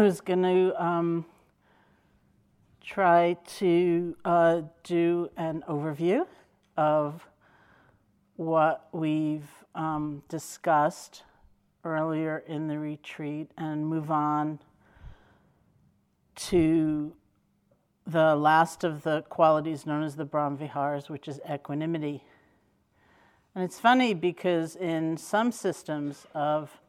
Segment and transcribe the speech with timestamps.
[0.00, 1.26] I was going to um,
[2.80, 6.26] try to uh, do an overview
[6.74, 7.28] of
[8.36, 11.24] what we've um, discussed
[11.84, 14.58] earlier in the retreat and move on
[16.34, 17.12] to
[18.06, 22.24] the last of the qualities known as the Brahmaviharas, which is equanimity.
[23.54, 26.80] And it's funny because in some systems of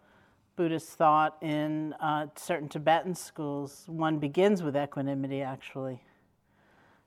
[0.62, 6.04] Buddhist thought in uh, certain Tibetan schools, one begins with equanimity actually,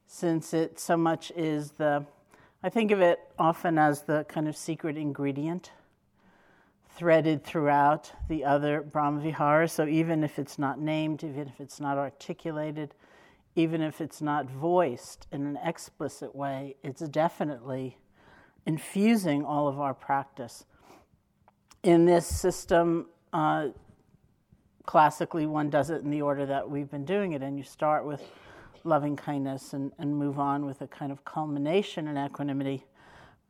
[0.09, 2.05] since it so much is the,
[2.65, 5.71] I think of it often as the kind of secret ingredient
[6.97, 9.71] threaded throughout the other Brahmaviharas.
[9.71, 12.93] So even if it's not named, even if it's not articulated,
[13.55, 17.99] even if it's not voiced in an explicit way, it's definitely
[18.67, 20.65] infusing all of our practice.
[21.85, 23.69] In this system, uh,
[24.87, 28.07] classically, one does it in the order that we've been doing it, and you start
[28.07, 28.23] with
[28.85, 32.87] loving kindness and, and move on with a kind of culmination in equanimity.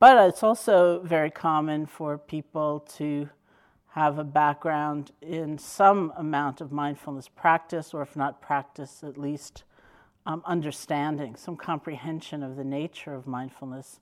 [0.00, 3.28] But it's also very common for people to
[3.90, 9.64] have a background in some amount of mindfulness practice, or if not practice, at least
[10.26, 14.00] um, understanding, some comprehension of the nature of mindfulness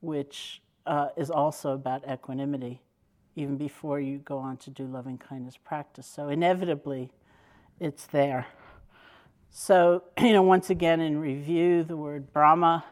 [0.00, 2.80] which uh, is also about equanimity,
[3.36, 6.06] even before you go on to do loving kindness practice.
[6.06, 7.10] So, inevitably,
[7.78, 8.46] it's there.
[9.50, 12.84] So, you know, once again, in review, the word Brahma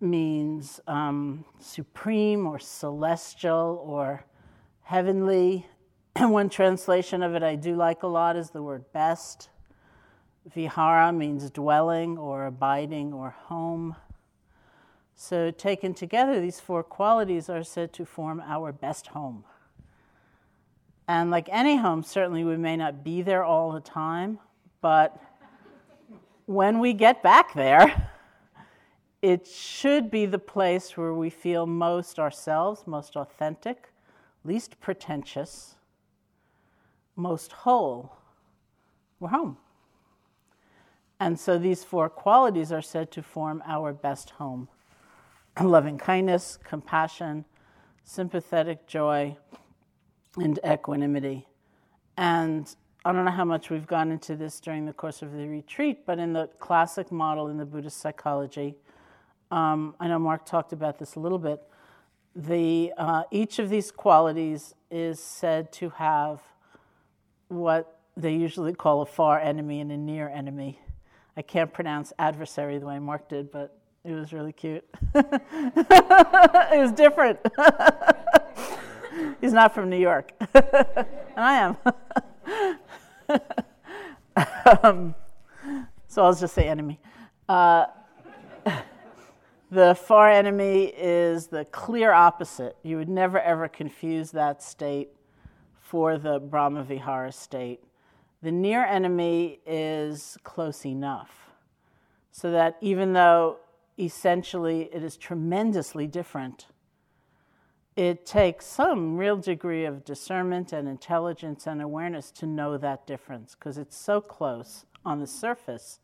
[0.00, 4.24] means um, supreme or celestial or
[4.82, 5.66] heavenly.
[6.14, 9.48] And one translation of it I do like a lot is the word best.
[10.54, 13.96] Vihara means dwelling or abiding or home.
[15.18, 19.44] So, taken together, these four qualities are said to form our best home.
[21.08, 24.38] And like any home, certainly we may not be there all the time,
[24.82, 25.18] but
[26.44, 28.10] when we get back there,
[29.22, 33.88] it should be the place where we feel most ourselves, most authentic,
[34.44, 35.76] least pretentious,
[37.16, 38.18] most whole.
[39.18, 39.56] We're home.
[41.18, 44.68] And so these four qualities are said to form our best home
[45.64, 47.44] loving kindness, compassion,
[48.04, 49.36] sympathetic joy,
[50.36, 51.46] and equanimity.
[52.16, 52.74] And
[53.04, 56.04] I don't know how much we've gone into this during the course of the retreat,
[56.06, 58.74] but in the classic model in the Buddhist psychology,
[59.50, 61.62] um, I know Mark talked about this a little bit.
[62.34, 66.42] The, uh, each of these qualities is said to have
[67.48, 70.80] what they usually call a far enemy and a near enemy.
[71.36, 73.75] I can't pronounce adversary the way Mark did, but
[74.06, 74.84] it was really cute.
[75.14, 77.40] it was different.
[79.40, 81.06] He's not from New York, and
[81.36, 81.76] I am.
[84.82, 85.14] um,
[86.06, 87.00] so I'll just say enemy.
[87.48, 87.86] Uh,
[89.70, 92.76] the far enemy is the clear opposite.
[92.84, 95.08] You would never ever confuse that state
[95.80, 97.82] for the Brahmavihara state.
[98.42, 101.46] The near enemy is close enough
[102.30, 103.56] so that even though
[103.98, 106.66] essentially it is tremendously different.
[107.96, 113.54] It takes some real degree of discernment and intelligence and awareness to know that difference
[113.54, 116.00] because it's so close on the surface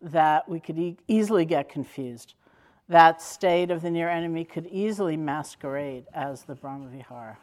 [0.00, 2.34] that we could e- easily get confused.
[2.88, 7.36] That state of the near enemy could easily masquerade as the Brahmavihara.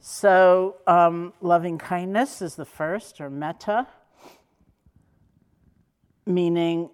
[0.00, 3.86] So, um, loving kindness is the first, or metta,
[6.24, 6.90] meaning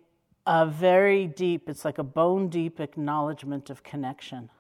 [0.47, 4.51] a very deep, it's like a bone deep acknowledgement of connection.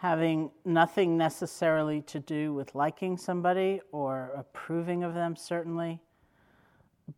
[0.00, 6.00] Having nothing necessarily to do with liking somebody or approving of them, certainly,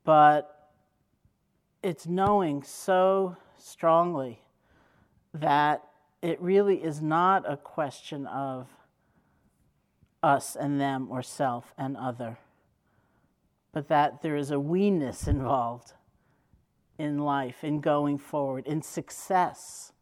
[0.04, 0.70] but
[1.82, 4.40] it's knowing so strongly
[5.32, 5.82] that
[6.22, 8.68] it really is not a question of
[10.22, 12.38] us and them or self and other,
[13.72, 15.92] but that there is a we-ness involved
[16.98, 19.92] in life, in going forward, in success,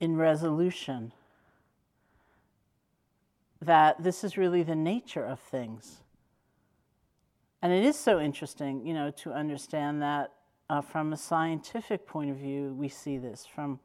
[0.00, 1.12] in resolution.
[3.60, 6.02] That this is really the nature of things.
[7.60, 10.32] And it is so interesting, you know, to understand that
[10.70, 13.46] uh, from a scientific point of view, we see this.
[13.52, 13.80] From,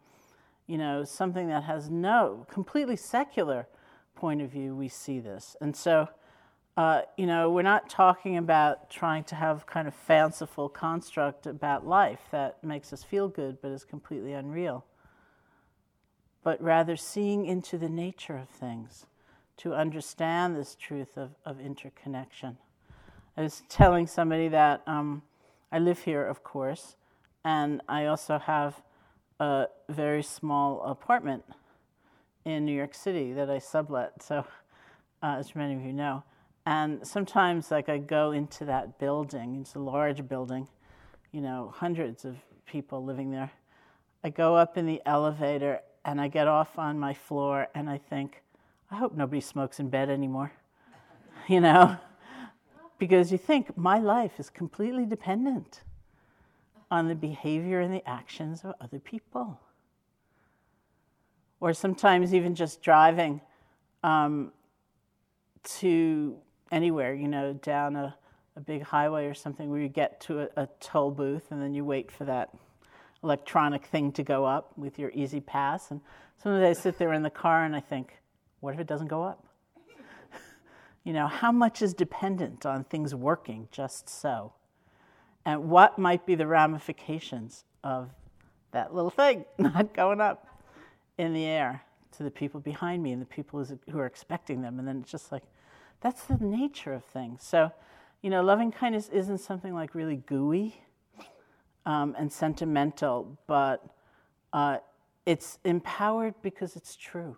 [0.67, 3.67] you know, something that has no completely secular
[4.15, 5.55] point of view, we see this.
[5.59, 6.09] And so,
[6.75, 11.85] uh, you know, we're not talking about trying to have kind of fanciful construct about
[11.85, 14.83] life that makes us feel good but is completely unreal.
[16.43, 19.05] But rather seeing into the nature of things
[19.57, 22.57] to understand this truth of, of interconnection.
[23.37, 25.21] I was telling somebody that um,
[25.71, 26.95] I live here, of course,
[27.45, 28.81] and I also have
[29.39, 31.43] a very small apartment
[32.45, 34.23] in New York City that I sublet.
[34.23, 34.45] So,
[35.21, 36.23] uh, as many of you know,
[36.65, 39.57] and sometimes, like I go into that building.
[39.61, 40.67] It's a large building,
[41.31, 43.51] you know, hundreds of people living there.
[44.23, 47.97] I go up in the elevator and I get off on my floor and I
[47.97, 48.41] think,
[48.89, 50.53] I hope nobody smokes in bed anymore.
[51.47, 51.97] you know,
[52.97, 55.81] because you think my life is completely dependent
[56.89, 59.59] on the behavior and the actions of other people.
[61.59, 63.41] Or sometimes even just driving
[64.03, 64.51] um,
[65.63, 66.37] to
[66.73, 68.15] anywhere, you know, down a,
[68.55, 71.73] a big highway or something where you get to a, a toll booth and then
[71.73, 72.49] you wait for that
[73.23, 75.91] electronic thing to go up with your E-ZPass.
[75.91, 76.01] And
[76.41, 78.17] sometimes I sit there in the car and I think,
[78.59, 79.45] what if it doesn't go up?
[81.03, 84.53] you know, how much is dependent on things working just so?
[85.45, 88.09] And what might be the ramifications of
[88.71, 90.47] that little thing not going up
[91.19, 91.83] in the air
[92.13, 94.79] to the people behind me and the people who are expecting them?
[94.79, 95.43] And then it's just like,
[96.03, 97.41] that's the nature of things.
[97.43, 97.71] So,
[98.21, 100.75] you know, loving kindness isn't something like really gooey
[101.85, 103.83] um, and sentimental, but
[104.53, 104.77] uh,
[105.25, 107.37] it's empowered because it's true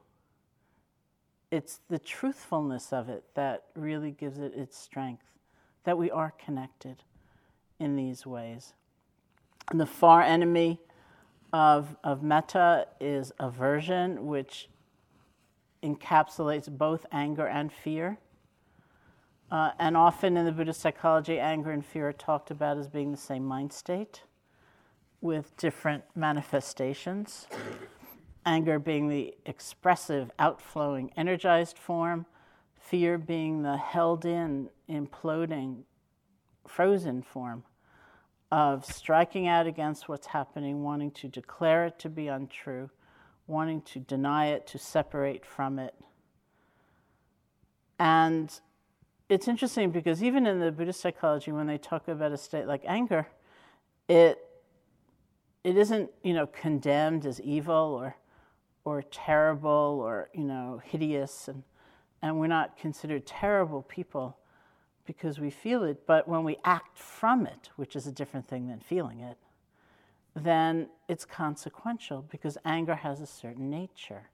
[1.55, 5.25] it's the truthfulness of it that really gives it its strength,
[5.83, 7.03] that we are connected
[7.79, 8.73] in these ways.
[9.71, 10.79] And the far enemy
[11.53, 14.69] of, of metta is aversion, which
[15.81, 18.17] encapsulates both anger and fear.
[19.51, 23.11] Uh, and often in the Buddhist psychology, anger and fear are talked about as being
[23.11, 24.23] the same mind state
[25.21, 27.47] with different manifestations
[28.45, 32.25] anger being the expressive, outflowing, energized form,
[32.79, 35.81] fear being the held in, imploding,
[36.67, 37.63] frozen form
[38.51, 42.89] of striking out against what's happening, wanting to declare it to be untrue,
[43.47, 45.95] wanting to deny it, to separate from it.
[47.97, 48.59] And
[49.29, 52.83] it's interesting because even in the Buddhist psychology, when they talk about a state like
[52.85, 53.27] anger,
[54.07, 54.39] it
[55.63, 58.15] it isn't you know condemned as evil or
[58.83, 61.63] or terrible or you know hideous and
[62.21, 64.37] and we're not considered terrible people
[65.05, 66.07] because we feel it.
[66.07, 69.37] But when we act from it which is a different thing than feeling it
[70.35, 74.29] then it's consequential because anger has a certain nature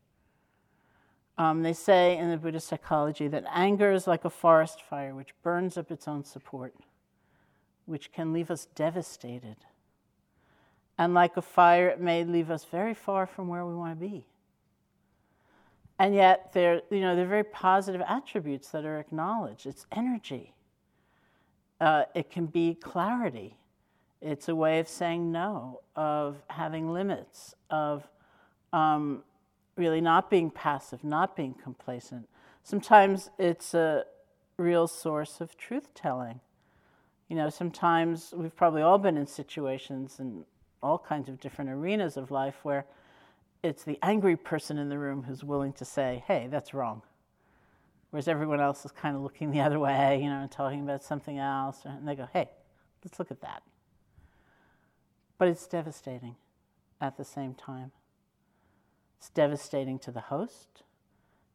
[1.41, 5.33] um, they say in the buddhist psychology that anger is like a forest fire which
[5.41, 6.75] burns up its own support
[7.87, 9.55] which can leave us devastated.
[10.99, 14.05] And like a fire it may leave us very far from where we want to
[14.07, 14.23] be.
[15.97, 19.65] And yet they're you know they're very positive attributes that are acknowledged.
[19.65, 20.53] It's energy.
[21.79, 23.57] Uh, it can be clarity.
[24.21, 28.07] It's a way of saying no of having limits of
[28.73, 29.23] um,
[29.75, 32.27] really not being passive not being complacent
[32.63, 34.03] sometimes it's a
[34.57, 36.39] real source of truth telling
[37.27, 40.45] you know sometimes we've probably all been in situations in
[40.83, 42.85] all kinds of different arenas of life where
[43.63, 47.01] it's the angry person in the room who's willing to say, hey, that's wrong.
[48.09, 51.03] Whereas everyone else is kind of looking the other way, you know, and talking about
[51.03, 51.79] something else.
[51.85, 52.49] And they go, hey,
[53.03, 53.63] let's look at that.
[55.37, 56.35] But it's devastating
[56.99, 57.91] at the same time.
[59.21, 60.81] It's devastating to the host.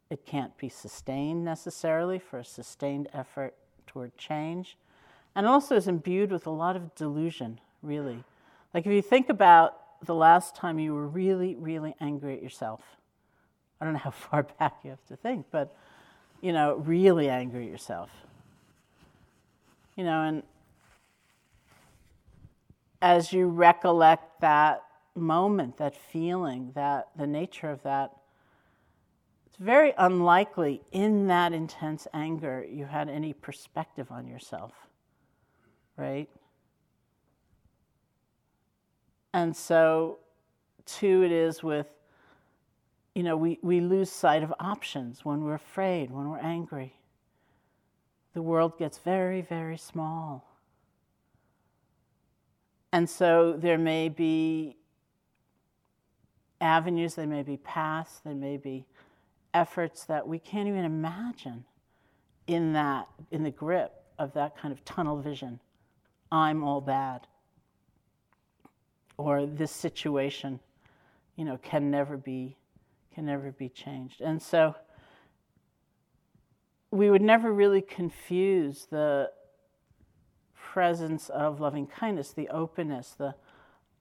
[0.09, 3.55] It can't be sustained necessarily for a sustained effort
[3.89, 4.77] toward change.
[5.35, 8.23] And also is imbued with a lot of delusion, really.
[8.73, 12.83] Like if you think about the last time you were really, really angry at yourself?
[13.81, 15.77] I don't know how far back you have to think, but
[16.41, 18.11] you know, really angry at yourself.
[19.97, 20.45] You know, and
[23.03, 24.86] as you recollect that
[25.17, 28.13] moment, that feeling, that the nature of that,
[29.47, 34.73] it's very unlikely in that intense anger you had any perspective on yourself,
[35.97, 36.29] right?
[39.33, 40.19] And so,
[40.87, 41.87] too, it is with,
[43.15, 46.95] you know, we, we lose sight of options when we're afraid, when we're angry.
[48.33, 50.47] The world gets very, very small.
[52.93, 54.77] And so there may be
[56.61, 58.87] avenues, there may be paths, there may be
[59.55, 61.65] efforts that we can't even imagine
[62.47, 65.61] in that, in the grip of that kind of tunnel vision.
[66.31, 67.27] I'm all bad
[69.17, 70.61] or this situation,
[71.37, 72.57] you know, can never be
[73.15, 74.21] can never be changed.
[74.21, 74.75] And so
[76.91, 79.31] we would never really confuse the
[80.55, 83.35] presence of loving kindness, the openness, the,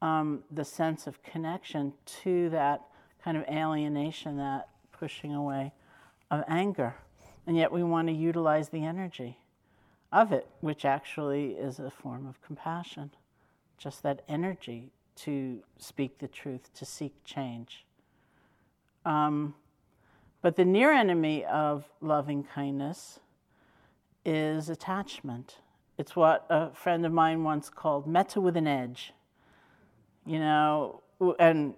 [0.01, 2.81] um, the sense of connection to that
[3.23, 5.73] kind of alienation, that pushing away
[6.31, 6.95] of anger.
[7.47, 9.37] And yet we want to utilize the energy
[10.11, 13.11] of it, which actually is a form of compassion.
[13.77, 17.85] Just that energy to speak the truth, to seek change.
[19.05, 19.55] Um,
[20.41, 23.19] but the near enemy of loving kindness
[24.25, 25.57] is attachment.
[25.97, 29.13] It's what a friend of mine once called metta with an edge.
[30.25, 31.03] You know,
[31.39, 31.75] and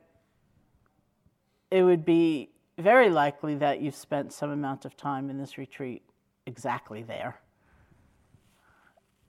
[1.70, 6.04] it would be very likely that you've spent some amount of time in this retreat
[6.46, 7.40] exactly there.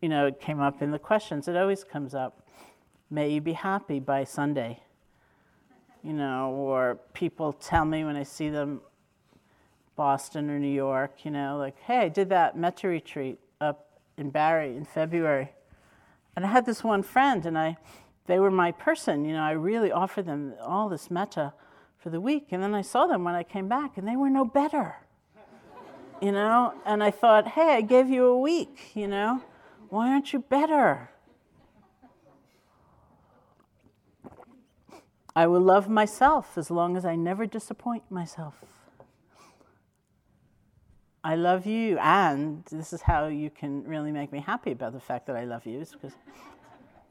[0.00, 2.46] You know, it came up in the questions, it always comes up.
[3.10, 4.80] May you be happy by Sunday.
[6.04, 8.80] You know, or people tell me when I see them,
[9.96, 14.30] Boston or New York, you know, like, hey, I did that metta retreat up in
[14.30, 15.50] Barre in February.
[16.37, 17.76] And I had this one friend, and I,
[18.28, 19.25] they were my person.
[19.25, 21.52] You know, I really offered them all this metta
[21.99, 22.49] for the week.
[22.52, 24.99] And then I saw them when I came back, and they were no better.
[26.20, 29.40] You know, and I thought, hey, I gave you a week, you know,
[29.88, 31.11] why aren't you better?
[35.37, 38.56] I will love myself as long as I never disappoint myself.
[41.23, 45.00] I love you, and this is how you can really make me happy about the
[45.00, 46.14] fact that I love you, is because,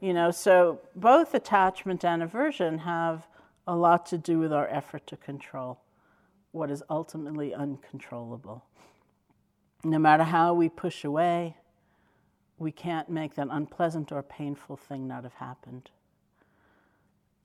[0.00, 3.26] you know, so both attachment and aversion have
[3.66, 5.80] a lot to do with our effort to control
[6.52, 8.64] what is ultimately uncontrollable.
[9.84, 11.56] No matter how we push away,
[12.58, 15.90] we can't make that unpleasant or painful thing not have happened.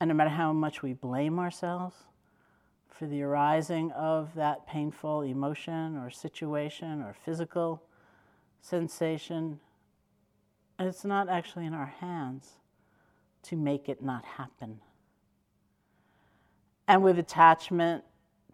[0.00, 1.96] And no matter how much we blame ourselves
[2.88, 7.82] for the arising of that painful emotion or situation or physical
[8.60, 9.60] sensation,
[10.78, 12.54] it's not actually in our hands
[13.44, 14.80] to make it not happen.
[16.86, 18.04] And with attachment,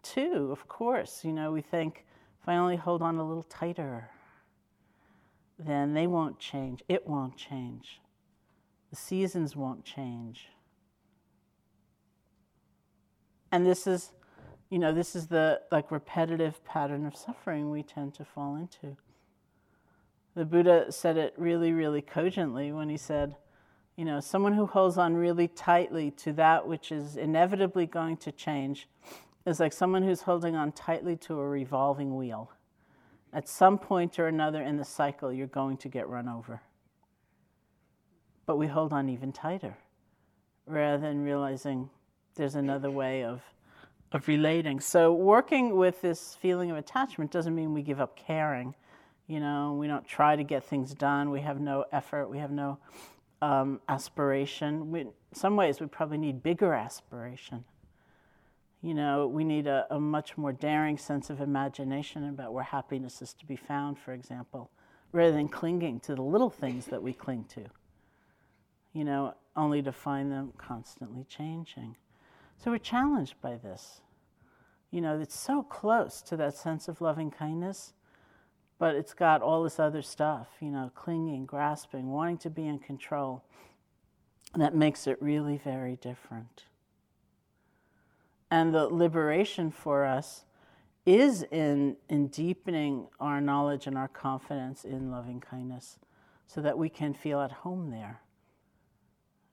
[0.03, 2.05] too, of course, you know, we think
[2.41, 4.09] if I only hold on a little tighter,
[5.59, 6.81] then they won't change.
[6.87, 8.01] It won't change.
[8.89, 10.47] The seasons won't change.
[13.51, 14.11] And this is,
[14.69, 18.97] you know, this is the like repetitive pattern of suffering we tend to fall into.
[20.35, 23.35] The Buddha said it really, really cogently when he said,
[23.97, 28.31] you know, someone who holds on really tightly to that which is inevitably going to
[28.31, 28.87] change
[29.45, 32.51] is like someone who's holding on tightly to a revolving wheel.
[33.33, 36.61] At some point or another in the cycle, you're going to get run over.
[38.45, 39.77] But we hold on even tighter
[40.65, 41.89] rather than realizing
[42.35, 43.41] there's another way of,
[44.11, 44.79] of relating.
[44.79, 48.75] So, working with this feeling of attachment doesn't mean we give up caring.
[49.31, 52.51] You know, we don't try to get things done, we have no effort, we have
[52.51, 52.79] no
[53.41, 54.91] um, aspiration.
[54.91, 57.63] We, in some ways, we probably need bigger aspiration.
[58.81, 63.21] You know, we need a, a, much more daring sense of imagination about where happiness
[63.21, 64.69] is to be found, for example,
[65.13, 67.67] rather than clinging to the little things that we cling to,
[68.91, 71.95] you know, only to find them constantly changing.
[72.57, 74.01] So we're challenged by this.
[74.91, 77.93] You know, it's so close to that sense of loving kindness
[78.81, 82.79] but it's got all this other stuff, you know, clinging, grasping, wanting to be in
[82.79, 83.43] control.
[84.55, 86.63] And that makes it really very different.
[88.49, 90.45] And the liberation for us
[91.05, 95.99] is in, in deepening our knowledge and our confidence in loving kindness
[96.47, 98.19] so that we can feel at home there.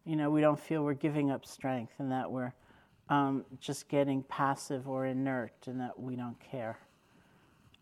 [0.07, 2.55] You know, we don't feel we're giving up strength and that we're
[3.11, 6.79] um, just getting passive or inert and that we don't care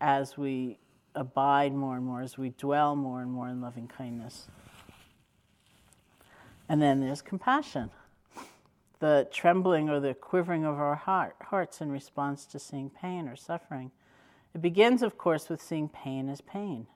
[0.01, 0.77] as we
[1.17, 4.47] abide more and more, as we dwell more and more in loving kindness.
[6.69, 7.89] And then there's compassion,
[8.99, 13.35] the trembling or the quivering of our heart, hearts in response to seeing pain or
[13.35, 13.91] suffering.
[14.53, 16.87] It begins, of course, with seeing pain as pain.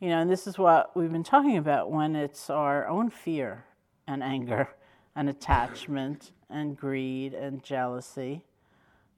[0.00, 3.64] You know, and this is what we've been talking about when it's our own fear
[4.06, 4.68] and anger
[5.16, 8.44] and attachment and greed and jealousy.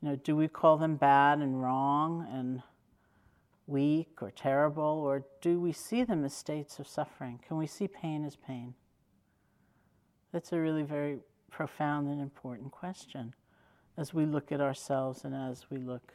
[0.00, 2.62] You know, do we call them bad and wrong and
[3.67, 7.40] weak or terrible, or do we see them as states of suffering?
[7.47, 8.75] Can we see pain as pain?
[10.33, 11.19] That's a really very
[11.50, 13.35] profound and important question
[13.97, 16.14] as we look at ourselves and as we look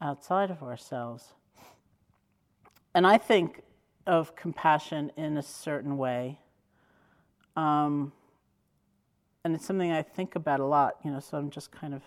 [0.00, 1.34] outside of ourselves.
[2.94, 3.62] And I think
[4.06, 6.38] of compassion in a certain way.
[7.56, 8.12] Um,
[9.44, 12.02] and it's something I think about a lot, you know, so I'm just kind of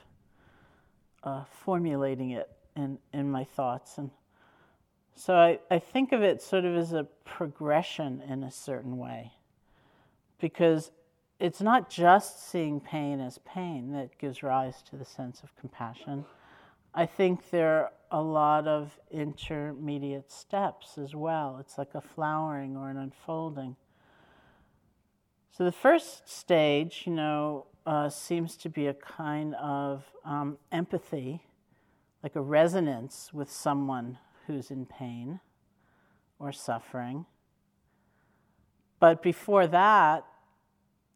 [1.24, 3.98] uh, formulating it in, in my thoughts.
[3.98, 4.12] And
[5.15, 9.34] So I, I think of it sort of as a progression in a certain way,
[10.39, 10.91] because
[11.39, 16.25] it's not just seeing pain as pain that gives rise to the sense of compassion.
[16.93, 21.58] I think there are a lot of intermediate steps as well.
[21.60, 23.75] It's like a flowering or an unfolding.
[25.51, 31.43] So the first stage, you know, uh, seems to be a kind of um, empathy,
[32.22, 35.39] like a resonance with someone who's in pain
[36.39, 37.25] or suffering.
[39.00, 40.25] But before that,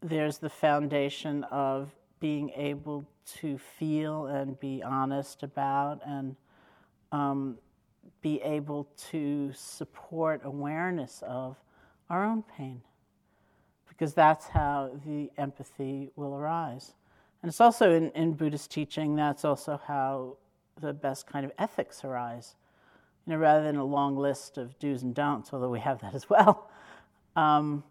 [0.01, 3.05] there's the foundation of being able
[3.39, 6.36] to feel and be honest about and
[7.12, 7.57] um,
[8.22, 11.57] be able to support awareness of
[12.10, 12.81] our own pain
[13.98, 16.93] because that's how the empathy will arise.
[17.41, 20.38] And it's also in, in Buddhist teaching, that's also how
[20.79, 22.55] the best kind of ethics arise.
[23.27, 26.15] You know, rather than a long list of do's and don'ts, although we have that
[26.15, 26.69] as well,
[27.36, 27.84] um,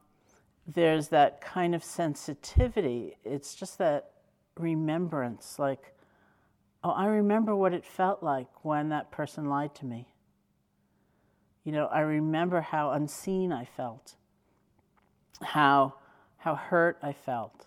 [0.66, 3.18] there's that kind of sensitivity.
[3.22, 4.12] It's just that
[4.58, 5.94] remembrance, like,
[6.82, 10.08] oh, I remember what it felt like when that person lied to me.
[11.64, 14.14] You know, I remember how unseen I felt,
[15.42, 15.96] how,
[16.38, 17.66] how hurt I felt.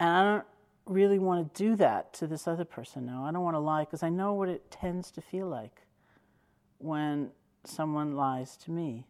[0.00, 0.46] And I don't
[0.86, 3.24] really want to do that to this other person now.
[3.24, 5.82] I don't want to lie because I know what it tends to feel like
[6.78, 7.30] when
[7.64, 9.06] someone lies to me.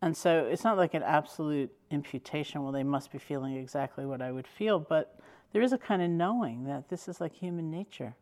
[0.00, 4.20] And so it's not like an absolute imputation, well, they must be feeling exactly what
[4.20, 5.18] I would feel, but
[5.52, 8.14] there is a kind of knowing that this is like human nature.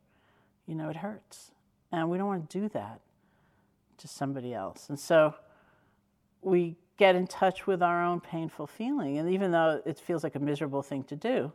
[0.67, 1.51] You know, it hurts.
[1.91, 3.01] And we don't want to do that
[3.99, 4.89] to somebody else.
[4.89, 5.35] And so
[6.41, 9.19] we get in touch with our own painful feeling.
[9.19, 11.53] And even though it feels like a miserable thing to do,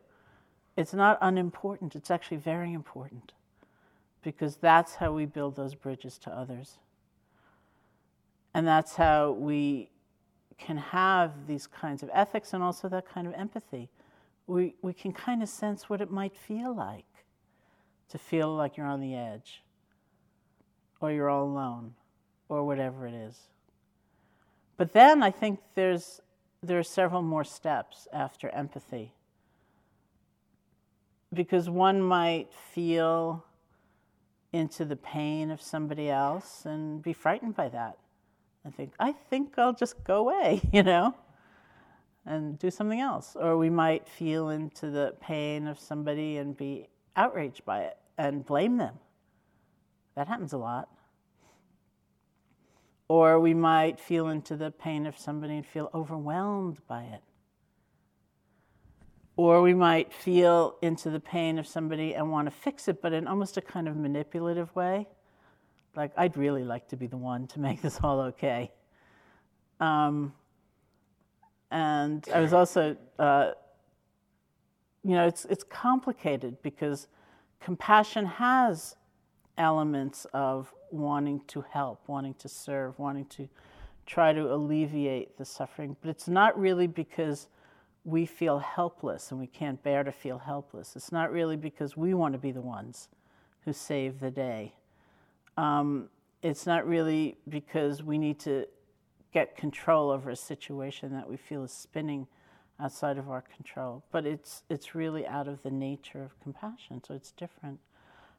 [0.77, 1.95] it's not unimportant.
[1.95, 3.33] It's actually very important
[4.21, 6.77] because that's how we build those bridges to others.
[8.53, 9.89] And that's how we
[10.57, 13.89] can have these kinds of ethics and also that kind of empathy.
[14.45, 17.05] We, we can kind of sense what it might feel like
[18.09, 19.63] to feel like you're on the edge
[21.01, 21.95] or you're all alone
[22.49, 23.37] or whatever it is.
[24.77, 26.21] But then I think there's,
[26.61, 29.13] there are several more steps after empathy.
[31.33, 33.43] Because one might feel
[34.53, 37.97] into the pain of somebody else and be frightened by that.
[38.63, 41.15] and think, I think I'll just go away, you know,
[42.25, 43.35] and do something else.
[43.35, 48.45] Or we might feel into the pain of somebody and be outraged by it and
[48.45, 48.95] blame them.
[50.15, 50.89] That happens a lot.
[53.07, 57.21] Or we might feel into the pain of somebody and feel overwhelmed by it.
[59.37, 63.13] Or we might feel into the pain of somebody and want to fix it, but
[63.13, 65.07] in almost a kind of manipulative way
[65.97, 68.71] like I'd really like to be the one to make this all okay.
[69.79, 70.33] Um,
[71.71, 73.51] and I was also, uh,
[75.03, 77.07] you know, it's it's complicated because
[77.59, 78.95] compassion has
[79.57, 83.49] elements of wanting to help, wanting to serve, wanting to
[84.05, 87.47] try to alleviate the suffering, but it's not really because
[88.07, 90.95] we feel helpless and we can't bear to feel helpless.
[90.95, 93.09] It's not really because we want to be the ones
[93.65, 94.73] who save the day
[95.57, 96.09] um,
[96.43, 98.67] it's not really because we need to
[99.33, 102.27] get control over a situation that we feel is spinning
[102.79, 107.15] outside of our control, but it's it's really out of the nature of compassion, so
[107.15, 107.79] it's different.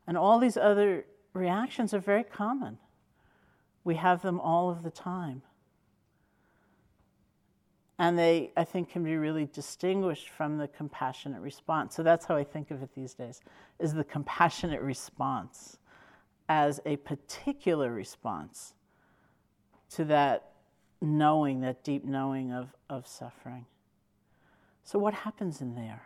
[0.06, 1.04] And all these other
[1.34, 2.78] reactions are very common.
[3.82, 5.42] We have them all of the time.
[7.98, 11.96] And they, I think, can be really distinguished from the compassionate response.
[11.96, 13.40] So that's how I think of it these days,
[13.80, 15.78] is the compassionate response
[16.48, 18.74] as a particular response
[19.90, 20.52] to that
[21.00, 23.66] knowing, that deep knowing of, of suffering.
[24.84, 26.02] So, what happens in there?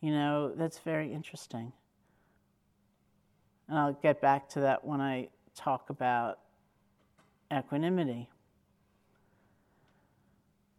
[0.00, 1.72] You know, that's very interesting.
[3.68, 6.40] And I'll get back to that when I talk about
[7.56, 8.28] equanimity.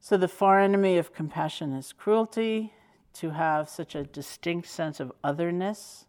[0.06, 2.74] So, the far enemy of compassion is cruelty,
[3.14, 6.08] to have such a distinct sense of otherness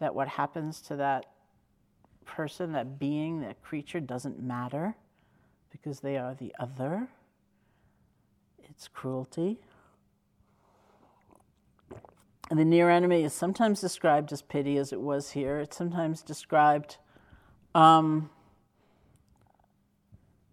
[0.00, 1.26] that what happens to that
[2.24, 4.96] person, that being, that creature doesn't matter
[5.70, 7.10] because they are the other.
[8.58, 9.60] It's cruelty.
[12.50, 15.60] And the near enemy is sometimes described as pity, as it was here.
[15.60, 16.96] It's sometimes described
[17.72, 18.30] um,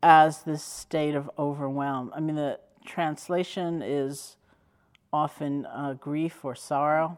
[0.04, 2.12] as this state of overwhelm.
[2.16, 4.38] I mean, the translation is
[5.12, 7.18] often uh, grief or sorrow.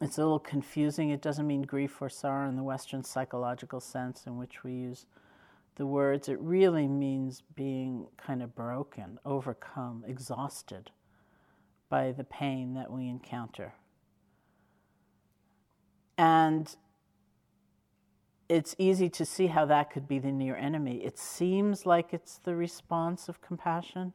[0.00, 1.10] it's a little confusing.
[1.10, 5.06] It doesn't mean grief or sorrow in the Western psychological sense in which we use
[5.76, 6.28] the words.
[6.28, 10.90] It really means being kind of broken, overcome, exhausted
[11.88, 13.74] by the pain that we encounter.
[16.16, 16.74] And
[18.48, 21.02] it's easy to see how that could be the near enemy.
[21.04, 24.12] It seems like it's the response of compassion,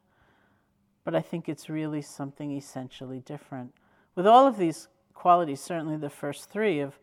[1.07, 3.73] but I think it's really something essentially different.
[4.15, 6.99] With all of these qualities, certainly the first three of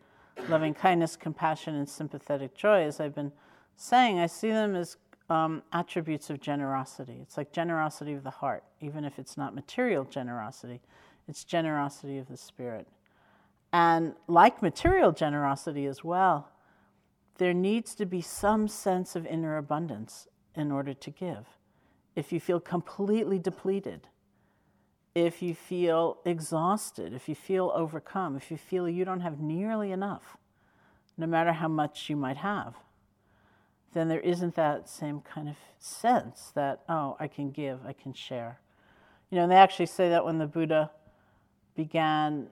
[0.47, 3.31] loving kindness, compassion, and sympathetic joy, as I've been
[3.75, 7.17] saying, I see them as um, attributes of generosity.
[7.19, 10.81] It's like generosity of the heart, even if it's not material generosity,
[11.27, 12.87] it's generosity of the spirit.
[13.73, 16.49] And like material generosity as well,
[17.39, 21.47] there needs to be some sense of inner abundance in order to give.
[22.15, 24.07] If you feel completely depleted,
[25.13, 29.91] if you feel exhausted, if you feel overcome, if you feel you don't have nearly
[29.91, 30.37] enough,
[31.17, 32.75] no matter how much you might have,
[33.93, 38.13] then there isn't that same kind of sense that, oh, I can give, I can
[38.13, 38.59] share.
[39.29, 40.91] You know, and they actually say that when the Buddha
[41.75, 42.47] began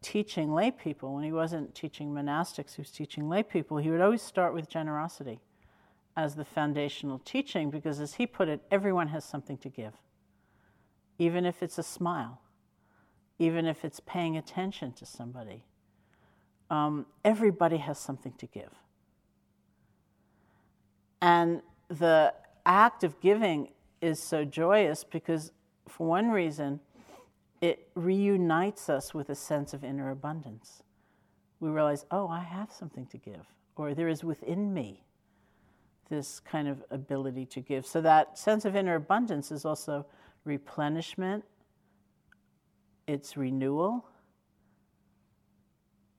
[0.00, 4.00] teaching lay people, when he wasn't teaching monastics, he was teaching lay people, he would
[4.00, 5.40] always start with generosity
[6.16, 9.94] as the foundational teaching because, as he put it, everyone has something to give
[11.20, 12.40] even if it's a smile,
[13.38, 15.62] even if it's paying attention to somebody.
[16.70, 18.72] Um, everybody has something to give.
[21.20, 22.32] And the
[22.64, 23.68] act of giving
[24.00, 25.52] is so joyous because,
[25.86, 26.80] for one reason,
[27.60, 30.82] it reunites us with a sense of inner abundance.
[31.58, 33.44] We realize, oh, I have something to give,
[33.76, 35.04] or there is within me
[36.10, 37.86] this kind of ability to give.
[37.86, 40.04] So, that sense of inner abundance is also
[40.44, 41.44] replenishment,
[43.06, 44.04] it's renewal,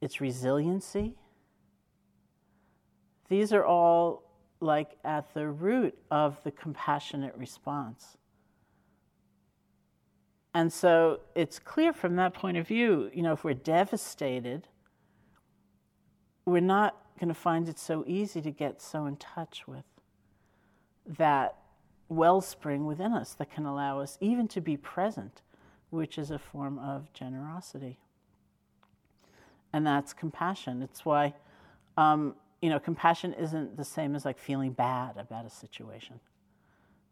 [0.01, 1.15] it's resiliency.
[3.30, 4.23] These are all
[4.60, 8.17] like at the root of the compassionate response.
[10.54, 14.67] And so it's clear from that point of view, you know, if we're devastated,
[16.45, 19.86] we're not going to find it so easy to get so in touch with
[21.06, 21.56] that
[22.10, 25.41] wellspring within us that can allow us even to be present,
[25.89, 28.00] which is a form of generosity.
[29.74, 30.82] And that's compassion.
[30.82, 31.34] It's why,
[31.97, 36.19] um, you know, compassion isn't the same as like feeling bad about a situation.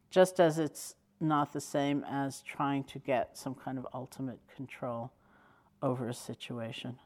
[0.10, 5.12] Just as it's not the same as trying to get some kind of ultimate control
[5.82, 6.98] over a situation.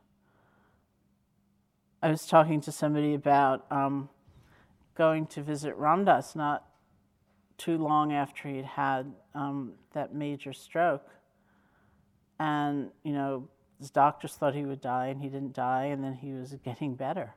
[2.03, 4.09] I was talking to somebody about um,
[4.93, 6.65] going to visit Ram Dass not
[7.57, 11.07] too long after he'd had um, that major stroke.
[12.41, 13.47] And, you know,
[13.79, 16.95] his doctors thought he would die, and he didn't die, and then he was getting
[16.95, 17.35] better.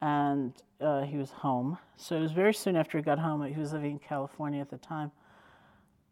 [0.00, 1.76] And uh, he was home.
[1.98, 3.44] So it was very soon after he got home.
[3.44, 5.12] He was living in California at the time.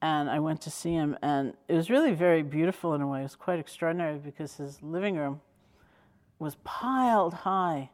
[0.02, 3.20] And I went to see him, and it was really very beautiful in a way.
[3.20, 5.40] It was quite extraordinary because his living room
[6.42, 7.88] was piled high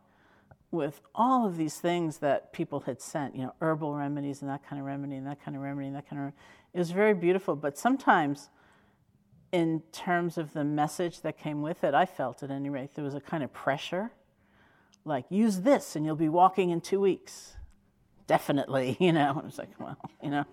[0.70, 4.66] with all of these things that people had sent, you know, herbal remedies and that
[4.66, 6.32] kind of remedy and that kind of remedy and that kind of.
[6.72, 8.48] It was very beautiful, but sometimes,
[9.52, 13.04] in terms of the message that came with it, I felt at any rate there
[13.04, 14.12] was a kind of pressure,
[15.04, 17.56] like use this and you'll be walking in two weeks,
[18.26, 19.40] definitely, you know.
[19.42, 20.44] I was like, well, you know,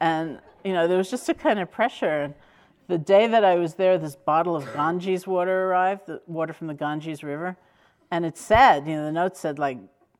[0.00, 2.34] and you know there was just a kind of pressure.
[2.88, 6.66] The day that I was there, this bottle of Ganges water arrived, the water from
[6.66, 7.56] the Ganges River
[8.10, 9.78] and it said, you know, the note said, like,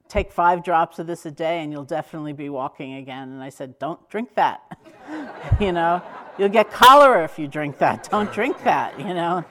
[0.09, 3.31] take five drops of this a day and you'll definitely be walking again.
[3.31, 4.79] And I said, don't drink that.
[5.61, 6.03] you know,
[6.39, 8.09] you'll get cholera if you drink that.
[8.11, 9.45] Don't drink that, you know.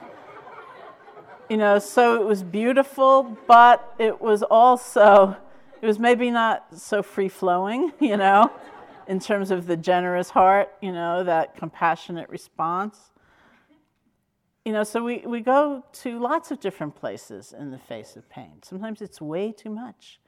[1.48, 5.36] You know, so it was beautiful, but it was also,
[5.80, 8.52] it was maybe not so free flowing, you know,
[9.08, 13.10] in terms of the generous heart, you know, that compassionate response
[14.68, 18.28] you know, so we, we go to lots of different places in the face of
[18.28, 18.60] pain.
[18.62, 20.20] Sometimes it's way too much.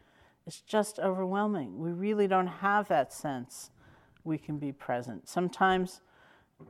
[0.47, 1.79] It's just overwhelming.
[1.79, 3.71] We really don't have that sense
[4.25, 5.29] we can be present.
[5.29, 6.01] Sometimes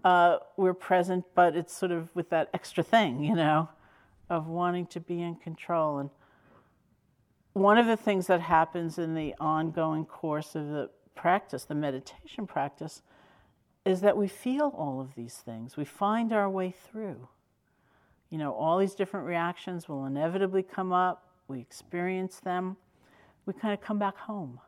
[0.02, 3.68] uh, we're present, but it's sort of with that extra thing, you know,
[4.28, 5.98] of wanting to be in control.
[5.98, 6.10] And
[7.52, 10.90] one of the things that happens in the ongoing course of the
[11.20, 13.02] practice, the meditation practice,
[13.84, 15.76] is that we feel all of these things.
[15.76, 17.28] We find our way through
[18.30, 21.26] you know, all these different reactions will inevitably come up.
[21.48, 22.76] We experience them.
[23.44, 24.60] We kind of come back home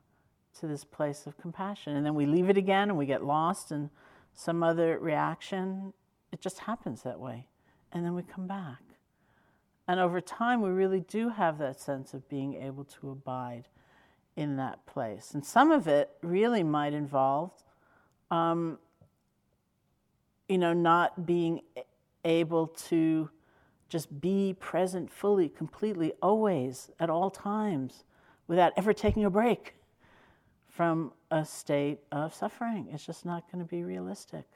[0.59, 1.97] to this place of compassion.
[1.97, 3.89] And then we leave it again and we get lost in
[4.35, 5.93] some other reaction.
[6.33, 7.47] It just happens that way.
[7.93, 8.81] And then we come back.
[9.87, 13.69] And over time, we really do have that sense of being able to abide
[14.37, 15.33] in that place.
[15.35, 17.51] And some of it really might involve,
[18.31, 18.79] um,
[20.49, 21.61] you know, not being
[22.25, 23.31] able to
[23.89, 28.05] just be present fully, completely, always, at all times,
[28.47, 29.75] without ever taking a break
[30.67, 32.89] from a state of suffering.
[32.91, 34.47] It's just not going to be realistic.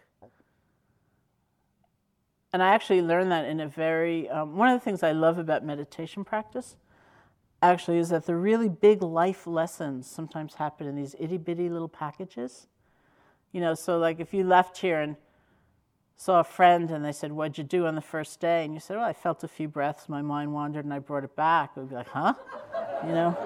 [2.53, 5.37] And I actually learned that in a very, um, one of the things I love
[5.37, 6.77] about meditation practice
[7.63, 11.89] actually is that the really big life lessons sometimes happen in these itty bitty little
[11.89, 12.67] packages.
[13.53, 15.17] You know, so like if you left here and
[16.17, 18.65] saw a friend and they said, What'd you do on the first day?
[18.65, 21.25] And you said, Well, I felt a few breaths, my mind wandered, and I brought
[21.25, 21.77] it back.
[21.77, 22.35] Would be like, Huh?
[23.05, 23.37] You know?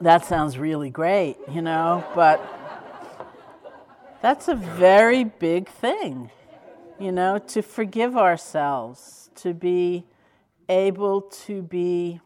[0.00, 2.40] that sounds really great, you know, but
[4.22, 6.30] that's a very big thing,
[6.98, 10.06] you know, to forgive ourselves, to be
[10.70, 12.20] able to be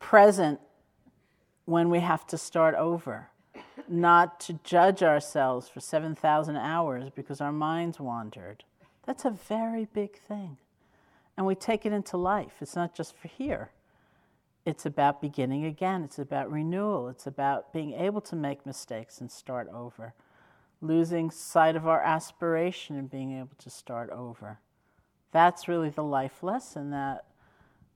[0.00, 0.60] present
[1.64, 3.28] when we have to start over,
[3.88, 8.64] not to judge ourselves for 7,000 hours because our minds wandered.
[9.06, 10.58] That's a very big thing.
[11.36, 12.54] And we take it into life.
[12.60, 13.70] It's not just for here.
[14.66, 16.02] It's about beginning again.
[16.02, 17.08] It's about renewal.
[17.08, 20.14] It's about being able to make mistakes and start over,
[20.80, 24.58] losing sight of our aspiration and being able to start over.
[25.32, 27.24] That's really the life lesson that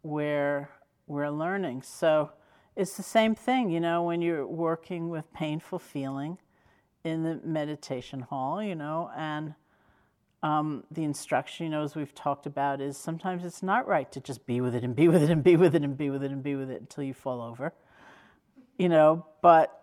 [0.03, 0.71] we're,
[1.07, 1.83] we're learning.
[1.83, 2.31] So
[2.75, 6.39] it's the same thing, you know, when you're working with painful feeling
[7.05, 9.55] in the meditation hall, you know, and
[10.43, 14.21] um, the instruction, you know, as we've talked about, is sometimes it's not right to
[14.21, 16.23] just be with it and be with it and be with it and be with
[16.23, 17.73] it and be with it until you fall over,
[18.79, 19.83] you know, but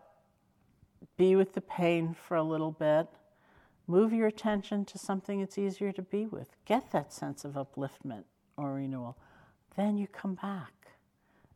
[1.18, 3.08] be with the pain for a little bit
[3.88, 6.56] Move your attention to something it's easier to be with.
[6.66, 8.24] Get that sense of upliftment
[8.56, 9.18] or renewal.
[9.76, 10.72] Then you come back.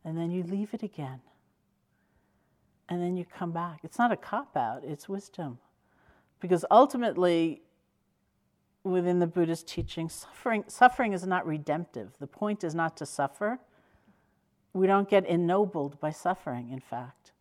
[0.04, 1.22] And then you leave it again.
[2.90, 3.80] And then you come back.
[3.84, 5.60] It's not a cop out, it's wisdom.
[6.40, 7.62] Because ultimately,
[8.84, 12.12] within the Buddhist teaching, suffering, suffering is not redemptive.
[12.20, 13.60] The point is not to suffer.
[14.74, 17.32] We don't get ennobled by suffering, in fact.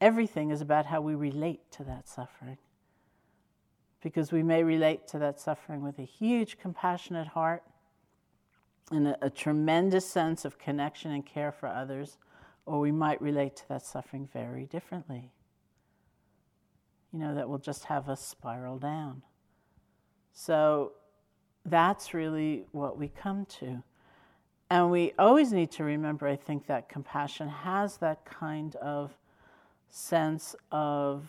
[0.00, 2.58] Everything is about how we relate to that suffering
[4.02, 7.62] because we may relate to that suffering with a huge compassionate heart
[8.90, 12.16] and a, a, tremendous sense of connection and care for others,
[12.64, 15.30] or we might relate to that suffering very differently.
[17.12, 19.22] You know, that will just have us spiral down.
[20.32, 20.92] So
[21.64, 23.82] that's really what we come to.
[24.70, 29.12] And we always need to remember, I think, that compassion has that kind of
[29.88, 31.28] sense of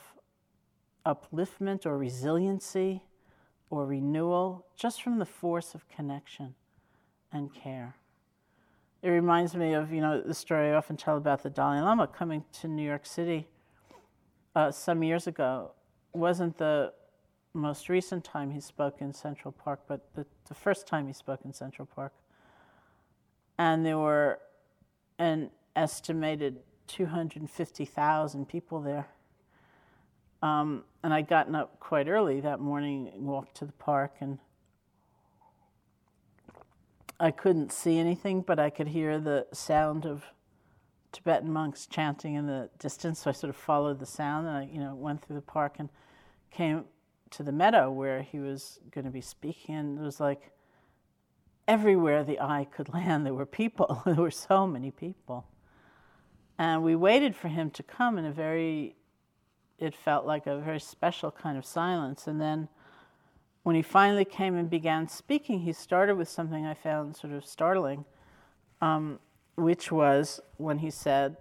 [1.06, 3.04] upliftment or resiliency
[3.70, 6.56] or renewal just from the force of connection
[7.32, 7.96] and care.
[9.02, 12.08] It reminds me of, you know, the story I often tell about the Dalai Lama
[12.08, 13.48] coming to New York City
[14.56, 15.72] uh, some years ago.
[16.14, 16.92] It wasn't the
[17.54, 21.42] most recent time he spoke in Central Park, but the, the first time he spoke
[21.46, 22.14] in Central Park.
[23.58, 24.40] And there were
[25.18, 26.58] an estimated
[26.88, 29.08] 250,000 people there.
[30.42, 34.40] Um, and I'd gotten up quite early that morning and walked to the park, and
[37.20, 40.24] I couldn't see anything, but I could hear the sound of
[41.12, 43.20] Tibetan monks chanting in the distance.
[43.20, 45.76] So I sort of followed the sound, and I, you know, went through the park
[45.80, 45.90] and
[46.52, 46.86] came
[47.32, 49.76] to the meadow where he was going to be speaking.
[49.76, 50.52] And it was like
[51.68, 54.02] everywhere the eye could land, there were people.
[54.06, 55.46] there were so many people,
[56.58, 58.96] and we waited for him to come in a very
[59.80, 62.28] it felt like a very special kind of silence.
[62.28, 62.68] And then
[63.64, 67.46] when he finally came and began speaking, he started with something I found sort of
[67.46, 68.06] startling,
[68.82, 69.20] um,
[69.56, 71.38] which was when he said,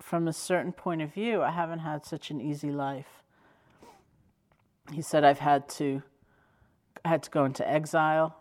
[0.00, 3.22] From a certain point of view, I haven't had such an easy life.
[4.92, 6.02] He said, I've had to,
[7.04, 8.36] I had to go into exile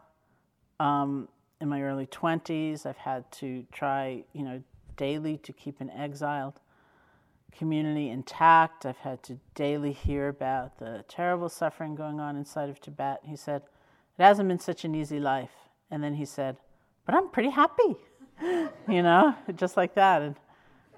[0.80, 1.28] um,
[1.60, 2.86] in my early 20s.
[2.86, 4.64] I've had to try, you know,
[4.96, 6.62] daily to keep an exiled
[7.52, 8.86] community intact.
[8.86, 13.22] I've had to daily hear about the terrible suffering going on inside of Tibet.
[13.24, 13.64] He said,
[14.18, 15.52] It hasn't been such an easy life.
[15.90, 16.58] And then he said,
[17.06, 17.96] But I'm pretty happy,
[18.88, 20.22] you know, just like that.
[20.22, 20.36] And,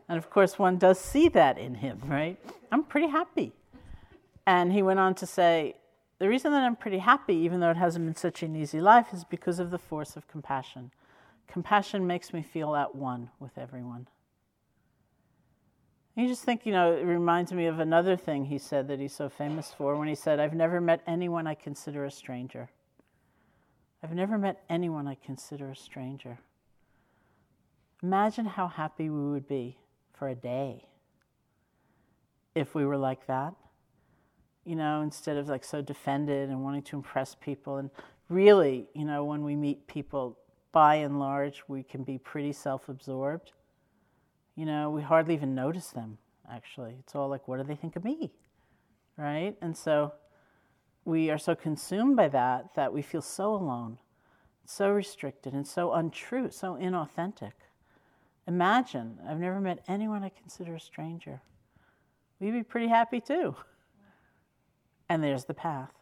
[0.08, 2.38] and of course, one does see that in him, right?
[2.72, 3.54] I'm pretty happy.
[4.46, 5.76] And he went on to say,
[6.20, 9.08] The reason that I'm pretty happy, even though it hasn't been such an easy life,
[9.14, 10.92] is because of the force of compassion.
[11.48, 14.08] Compassion makes me feel at one with everyone.
[16.16, 19.14] You just think, you know, it reminds me of another thing he said that he's
[19.14, 22.70] so famous for when he said, I've never met anyone I consider a stranger.
[24.04, 26.40] I've never met anyone I consider a stranger.
[28.02, 29.78] Imagine how happy we would be
[30.14, 30.86] for a day
[32.56, 33.54] if we were like that.
[34.66, 37.78] You know, instead of like so defended and wanting to impress people.
[37.78, 37.90] And
[38.30, 40.38] really, you know, when we meet people,
[40.72, 43.52] by and large, we can be pretty self absorbed.
[44.60, 46.18] You know, we hardly even notice them,
[46.52, 46.98] actually.
[47.00, 48.34] It's all like, what do they think of me?
[49.16, 49.56] Right?
[49.62, 50.12] And so
[51.06, 54.00] we are so consumed by that that we feel so alone,
[54.66, 57.54] so restricted, and so untrue, so inauthentic.
[58.50, 61.40] Imagine, I've never met anyone I consider a stranger.
[62.42, 63.56] We'd be pretty happy too.
[65.08, 65.94] And there's the path.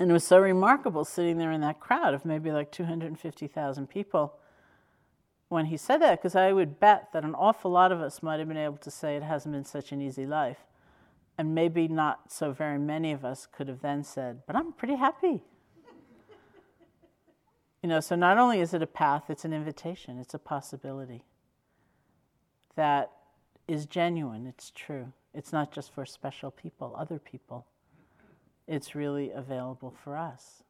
[0.00, 4.38] And it was so remarkable sitting there in that crowd of maybe like 250,000 people
[5.48, 8.38] when he said that, because I would bet that an awful lot of us might
[8.38, 10.58] have been able to say it hasn't been such an easy life.
[11.38, 14.96] And maybe not so very many of us could have then said, but I'm pretty
[14.96, 15.44] happy.
[17.82, 21.24] you know, so not only is it a path, it's an invitation, it's a possibility
[22.74, 23.10] that
[23.68, 25.12] is genuine, it's true.
[25.34, 27.66] It's not just for special people, other people.
[28.66, 30.62] It's really available for us.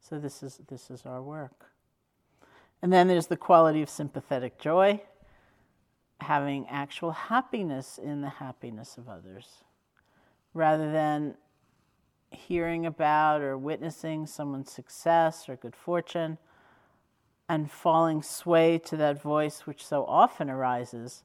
[0.00, 1.70] So this is this is our work.
[2.82, 5.02] And then there's the quality of sympathetic joy,
[6.20, 9.64] having actual happiness in the happiness of others,
[10.54, 11.34] rather than
[12.30, 16.38] hearing about or witnessing someone's success or good fortune
[17.48, 21.24] and falling sway to that voice which so often arises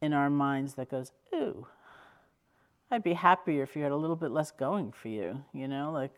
[0.00, 1.66] in our minds that goes, Ooh,
[2.90, 5.92] I'd be happier if you had a little bit less going for you, you know?
[5.92, 6.12] Like,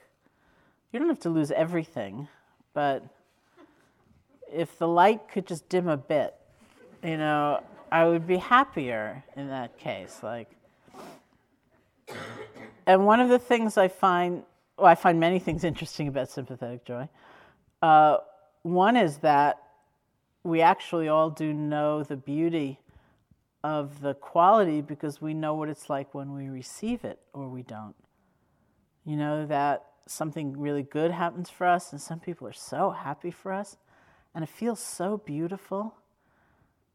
[0.93, 2.29] you don't have to lose everything,
[2.73, 3.05] but
[4.53, 6.35] if the light could just dim a bit,
[7.03, 10.21] you know, I would be happier in that case.
[10.23, 10.51] Like,
[12.87, 14.43] and one of the things I find,
[14.77, 17.09] well, I find many things interesting about sympathetic joy.
[17.83, 18.19] Uh,
[18.63, 19.63] one is that
[20.43, 22.79] we actually all do know the beauty
[23.63, 27.63] of the quality because we know what it's like when we receive it or we
[27.63, 27.95] don't.
[29.05, 33.31] You know, that something really good happens for us, and some people are so happy
[33.31, 33.77] for us,
[34.35, 35.95] and it feels so beautiful.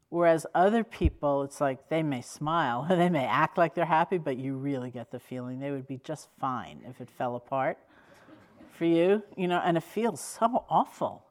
[0.08, 4.18] Whereas other people, it's like they may smile, or they may act like they're happy,
[4.18, 7.78] but you really get the feeling they would be just fine if it fell apart
[8.76, 11.24] for you, you know, and it feels so awful.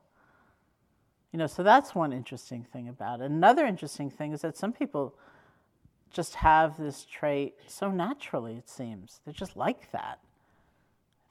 [1.31, 3.25] You know, so that's one interesting thing about it.
[3.25, 5.15] Another interesting thing is that some people
[6.11, 9.19] just have this trait so naturally, it seems.
[9.25, 10.19] They're just like that.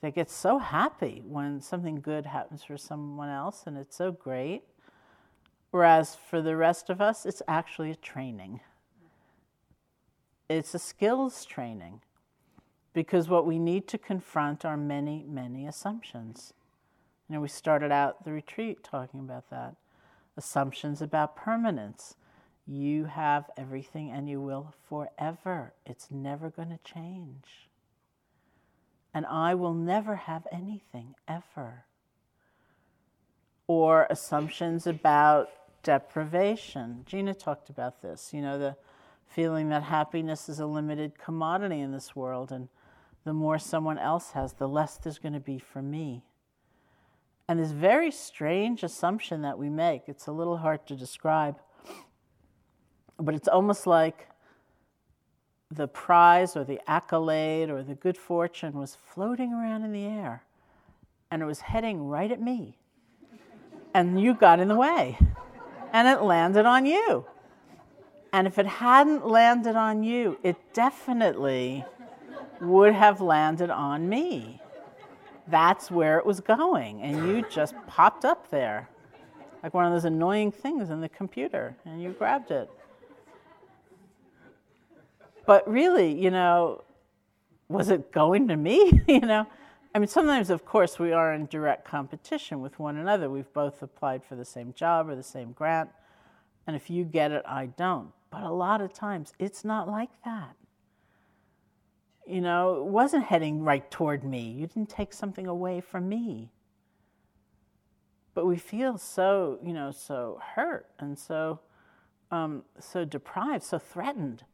[0.04, 4.64] They get so happy when something good happens for someone else, and it's so great.
[5.70, 8.60] Whereas for the rest of us, it's actually a training.
[10.46, 12.02] It's a skills training
[12.92, 16.52] because what we need to confront are many, many assumptions.
[17.26, 19.74] You know, we started out the retreat talking about that
[20.36, 22.16] assumptions about permanence.
[22.66, 25.72] You have everything and you will forever.
[25.86, 27.70] It's never going to change.
[29.14, 31.84] And I will never have anything ever.
[33.68, 35.48] Or assumptions about
[35.84, 37.04] deprivation.
[37.06, 38.76] Gina talked about this, you know, the
[39.28, 42.68] feeling that happiness is a limited commodity in this world, and
[43.24, 46.24] the more someone else has, the less there's going to be for me.
[47.48, 51.56] And this very strange assumption that we make, it's a little hard to describe,
[53.18, 54.28] but it's almost like
[55.74, 60.42] the prize or the accolade or the good fortune was floating around in the air
[61.30, 62.76] and it was heading right at me.
[63.92, 65.18] And you got in the way
[65.92, 67.24] and it landed on you.
[68.32, 71.84] And if it hadn't landed on you, it definitely
[72.60, 74.60] would have landed on me
[75.46, 77.02] that's where it was going.
[77.02, 78.88] And you just popped up there
[79.62, 82.70] like one of those annoying things in the computer and you grabbed it.
[85.46, 86.82] But really, you know,
[87.68, 89.02] was it going to me?
[89.08, 89.46] you know,
[89.94, 93.30] I mean, sometimes, of course, we are in direct competition with one another.
[93.30, 95.90] We've both applied for the same job or the same grant.
[96.66, 98.10] And if you get it, I don't.
[98.30, 100.56] But a lot of times, it's not like that
[102.26, 104.50] you know, it wasn't heading right toward me.
[104.50, 106.50] You didn't take something away from me.
[108.32, 111.60] But we feel so, you know, so hurt and so,
[112.30, 114.44] um, so deprived, so threatened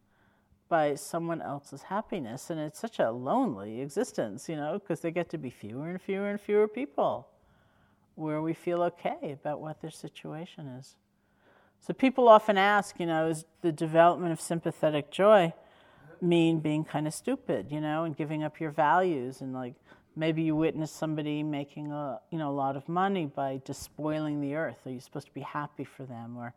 [0.70, 2.48] by someone else's happiness.
[2.48, 6.00] And it's such a lonely existence, you know, because they get to be fewer and
[6.00, 7.28] fewer and fewer people
[8.14, 10.96] where we feel okay about what their situation is.
[11.80, 15.52] So people often ask, you know, is the development of sympathetic joy
[16.22, 19.74] mean being kind of stupid, you know, and giving up your values and like
[20.16, 24.54] Maybe you witness somebody making a you know a lot of money by despoiling the
[24.54, 24.78] earth.
[24.86, 26.36] Are you supposed to be happy for them?
[26.36, 26.52] Or,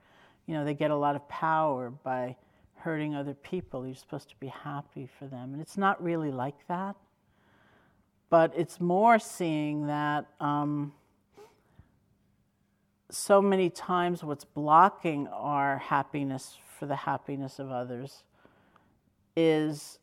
[0.47, 2.36] you know, they get a lot of power by
[2.84, 3.86] hurting other people.
[3.86, 5.54] You're supposed to be happy for them.
[5.54, 6.96] And it's not really like that.
[8.30, 10.92] But it's more seeing that um,
[13.10, 18.24] so many times what's blocking our happiness for the happiness of others
[19.38, 20.00] is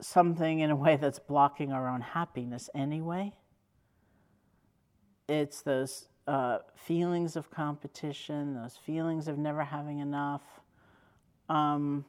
[0.00, 3.32] something in a way that's blocking our own happiness anyway.
[5.28, 10.42] It's those uh, feelings of competition, those feelings of never having enough,
[11.48, 12.04] um,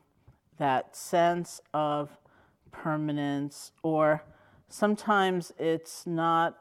[0.57, 2.09] that sense of
[2.71, 4.23] permanence, or
[4.67, 6.57] sometimes it's not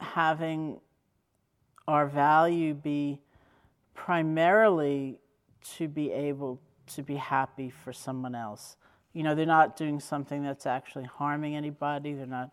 [0.00, 0.80] having
[1.86, 3.20] our value be
[3.94, 5.18] primarily
[5.76, 8.76] to be able to be happy for someone else
[9.14, 12.50] you know, they're not doing something that's actually harming anybody, they're not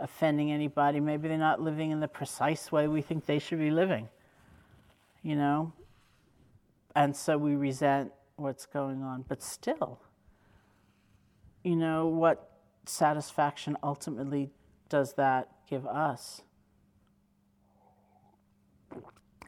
[0.00, 3.70] offending anybody, maybe they're not living in the precise way we think they should be
[3.70, 4.08] living,
[5.22, 5.72] you know?
[6.96, 9.24] And so we resent what's going on.
[9.28, 10.00] But still,
[11.62, 12.50] you know, what
[12.86, 14.50] satisfaction ultimately
[14.88, 16.42] does that give us?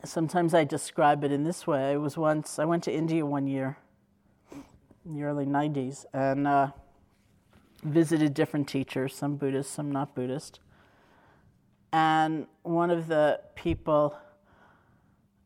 [0.04, 1.92] Sometimes I describe it in this way.
[1.92, 3.78] I was once, I went to India one year
[5.04, 6.68] in the early 90s and uh,
[7.84, 10.60] visited different teachers, some Buddhist, some not Buddhist.
[11.92, 14.16] And one of the people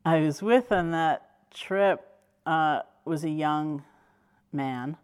[0.04, 2.00] I was with on that trip
[2.46, 3.84] uh, was a young
[4.52, 4.96] man.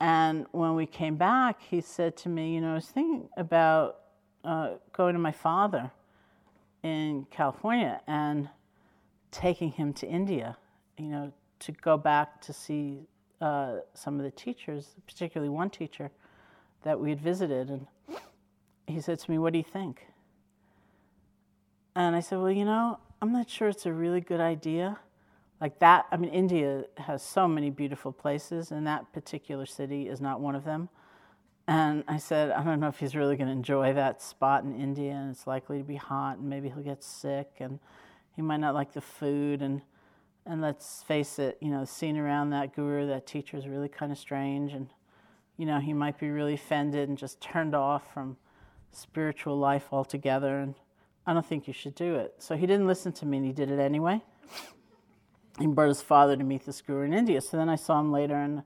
[0.00, 4.00] And when we came back, he said to me, You know, I was thinking about
[4.44, 5.90] uh, going to my father
[6.82, 8.48] in California and
[9.30, 10.56] taking him to India,
[10.98, 13.00] you know, to go back to see
[13.40, 16.10] uh, some of the teachers, particularly one teacher
[16.82, 17.86] that we had visited, and
[18.86, 20.06] he said to me, What do you think?
[21.94, 24.98] And I said, Well, you know, I'm not sure it's a really good idea.
[25.60, 30.20] Like that, I mean, India has so many beautiful places, and that particular city is
[30.20, 30.88] not one of them.
[31.66, 34.78] And I said, I don't know if he's really going to enjoy that spot in
[34.78, 37.80] India, and it's likely to be hot, and maybe he'll get sick, and
[38.34, 39.62] he might not like the food.
[39.62, 39.82] And
[40.46, 43.88] and let's face it, you know, the scene around that guru, that teacher is really
[43.88, 44.72] kind of strange.
[44.72, 44.88] And,
[45.56, 48.36] you know, he might be really offended and just turned off from
[48.92, 50.60] spiritual life altogether.
[50.60, 50.76] And
[51.26, 52.34] I don't think you should do it.
[52.38, 54.22] So he didn't listen to me and he did it anyway.
[55.58, 57.40] He brought his father to meet this guru in India.
[57.40, 58.62] So then I saw him later and,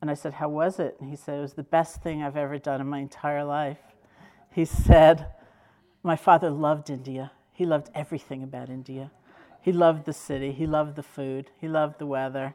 [0.00, 0.96] and I said, How was it?
[1.00, 3.78] And he said, It was the best thing I've ever done in my entire life.
[4.52, 5.26] He said,
[6.02, 7.32] My father loved India.
[7.52, 9.10] He loved everything about India.
[9.60, 12.54] He loved the city, he loved the food, he loved the weather.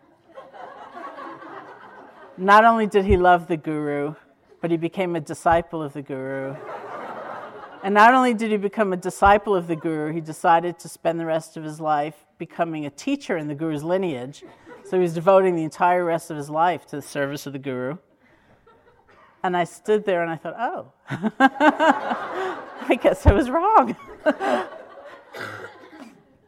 [2.38, 4.13] Not only did he love the guru,
[4.61, 6.55] but he became a disciple of the guru.
[7.84, 11.19] And not only did he become a disciple of the guru, he decided to spend
[11.19, 14.43] the rest of his life becoming a teacher in the guru's lineage.
[14.84, 17.59] So he was devoting the entire rest of his life to the service of the
[17.59, 17.97] guru.
[19.43, 20.91] And I stood there and I thought, oh,
[22.89, 23.95] I guess I was wrong.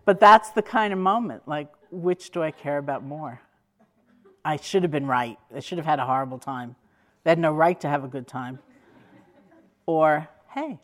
[0.05, 3.41] But that's the kind of moment like, which do I care about more?
[4.43, 5.37] I should have been right.
[5.55, 6.75] I should have had a horrible time.
[7.23, 8.59] They had no right to have a good time.
[9.85, 10.79] Or, hey,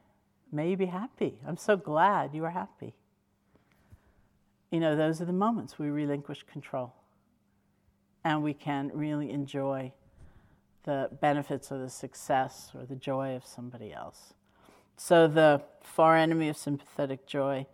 [0.51, 1.39] may you be happy.
[1.45, 2.93] I'm so glad you are happy.
[4.71, 6.93] You know, those are the moments we relinquish control.
[8.23, 9.93] And we can really enjoy
[10.83, 14.33] the benefits of the success or the joy of somebody else.
[14.97, 17.67] So, the far enemy of sympathetic joy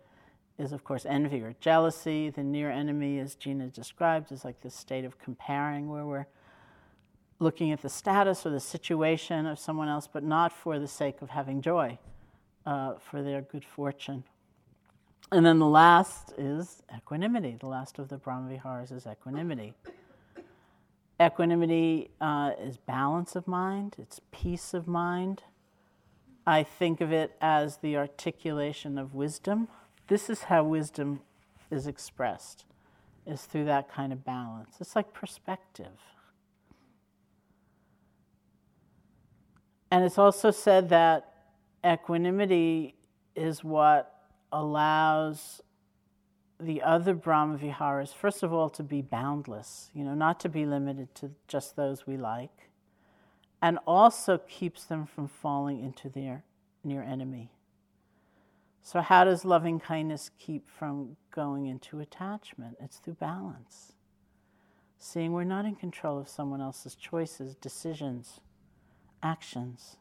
[0.58, 2.30] is, of course, envy or jealousy.
[2.30, 6.26] The near enemy, as Gina described, is like this state of comparing where we're
[7.38, 11.22] looking at the status or the situation of someone else, but not for the sake
[11.22, 11.98] of having joy,
[12.66, 14.24] uh, for their good fortune.
[15.32, 17.56] And then the last is equanimity.
[17.58, 19.74] The last of the Brahmaviharas is equanimity.
[21.20, 25.42] Equanimity uh, is balance of mind, it's peace of mind.
[26.46, 29.68] I think of it as the articulation of wisdom.
[30.08, 31.20] This is how wisdom
[31.70, 32.64] is expressed,
[33.26, 34.76] is through that kind of balance.
[34.80, 35.98] It's like perspective.
[39.90, 41.33] And it's also said that
[41.84, 42.94] equanimity
[43.34, 44.14] is what
[44.52, 45.60] allows
[46.60, 50.64] the other Brahma Viharas, first of all, to be boundless, you know, not to be
[50.64, 52.70] limited to just those we like,
[53.60, 56.44] and also keeps them from falling into their
[56.84, 57.50] near enemy.
[58.82, 62.76] So, how does loving kindness keep from going into attachment?
[62.80, 63.92] It's through balance.
[64.98, 68.40] Seeing we're not in control of someone else's choices, decisions,
[69.22, 69.96] actions.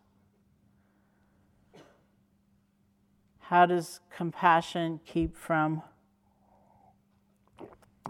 [3.47, 5.83] How does compassion keep from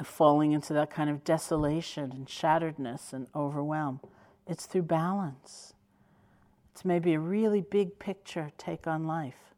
[0.04, 4.00] falling into that kind of desolation and shatteredness and overwhelm?
[4.48, 5.74] It's through balance.
[6.72, 9.56] It's maybe a really big picture take on life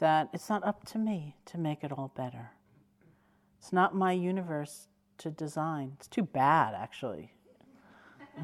[0.00, 2.50] that it's not up to me to make it all better.
[3.58, 5.92] It's not my universe to design.
[5.96, 7.32] It's too bad, actually.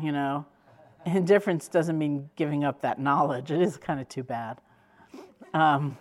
[0.00, 0.46] You know,
[1.04, 3.50] indifference doesn't mean giving up that knowledge.
[3.50, 4.60] It is kind of too bad.
[5.52, 5.98] Um,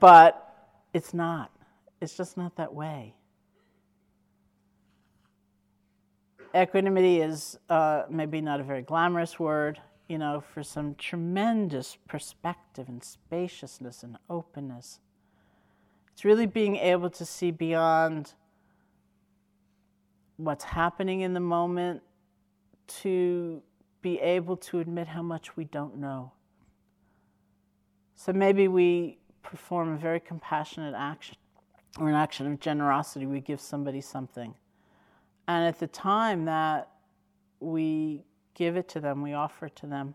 [0.00, 1.50] but it's not.
[2.00, 3.14] It's just not that way.
[6.54, 12.88] Equanimity is uh, maybe not a very glamorous word, you know, for some tremendous perspective
[12.88, 15.00] and spaciousness and openness.
[16.12, 18.34] It's really being able to see beyond
[20.36, 22.02] what's happening in the moment
[23.00, 23.62] to
[24.02, 26.32] be able to admit how much we don't know.
[28.14, 31.36] So maybe we perform a very compassionate action
[31.98, 33.26] or an action of generosity.
[33.26, 34.54] We give somebody something.
[35.48, 36.88] And at the time that
[37.60, 38.24] we
[38.54, 40.14] give it to them, we offer it to them,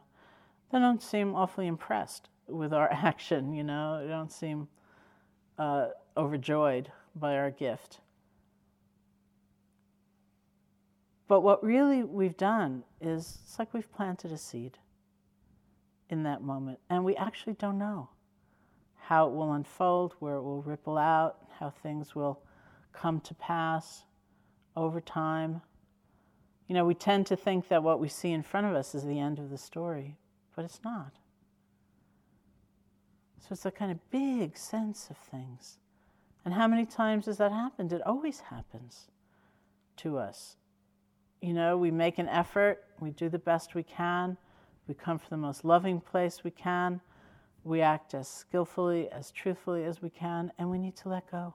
[0.72, 4.68] they don't seem awfully impressed with our action, you know, they don't seem
[5.58, 8.00] uh, overjoyed by our gift.
[11.28, 14.78] But what really we've done is it's like we've planted a seed
[16.10, 18.10] in that moment, and we actually don't know
[19.08, 22.42] how it will unfold, where it will ripple out, how things will
[22.92, 24.04] come to pass
[24.76, 25.62] over time.
[26.68, 29.06] You know, we tend to think that what we see in front of us is
[29.06, 30.18] the end of the story,
[30.58, 31.14] but it's not.
[33.40, 35.78] So it's a kind of big sense of things.
[36.44, 37.94] And how many times has that happened?
[37.94, 39.08] It always happens
[39.98, 40.58] to us.
[41.42, 44.36] You know, we make an effort, we do the best we can,
[44.86, 47.00] we come from the most loving place we can,
[47.68, 51.54] we act as skillfully, as truthfully as we can, and we need to let go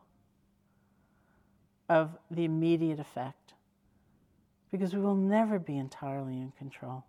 [1.88, 3.54] of the immediate effect
[4.70, 7.04] because we will never be entirely in control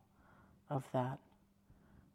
[0.70, 1.20] of that.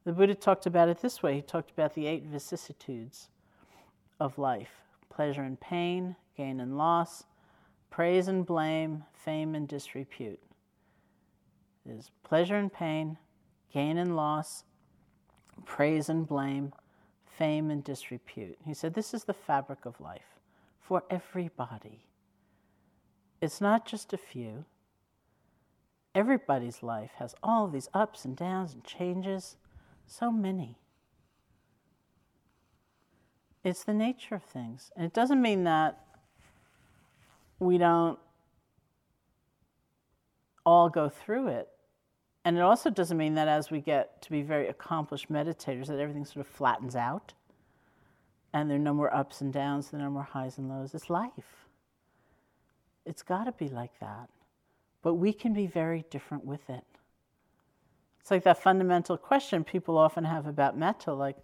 [0.05, 3.29] The Buddha talked about it this way he talked about the eight vicissitudes
[4.21, 7.25] of life pleasure and pain, gain and loss,
[7.91, 10.41] praise and blame, fame and disrepute.
[11.85, 13.19] There's pleasure and pain,
[13.73, 14.63] gain and loss,
[15.65, 16.73] praise and blame,
[17.39, 18.59] fame and disrepute.
[18.67, 20.41] He said, This is the fabric of life
[20.81, 22.05] for everybody.
[23.41, 24.65] It's not just a few.
[26.15, 29.57] Everybody's life has all these ups and downs and changes,
[30.07, 30.77] so many.
[33.63, 34.91] It's the nature of things.
[34.97, 36.01] And it doesn't mean that
[37.61, 38.19] we don't
[40.67, 41.69] all go through it.
[42.49, 45.99] And it also doesn't mean that as we get to be very accomplished meditators, that
[45.99, 47.35] everything sort of flattens out
[48.55, 50.95] and there are no more ups and downs, there are no more highs and lows.
[50.95, 51.67] It's life.
[53.05, 54.31] It's got to be like that.
[55.03, 56.87] But we can be very different with it.
[58.23, 61.37] It's like that fundamental question people often have about metta like,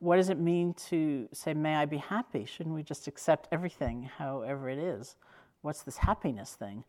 [0.00, 2.44] what does it mean to say, may I be happy?
[2.44, 5.14] Shouldn't we just accept everything, however it is?
[5.62, 6.82] What's this happiness thing?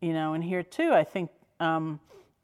[0.00, 1.98] You know, and here too, I think um,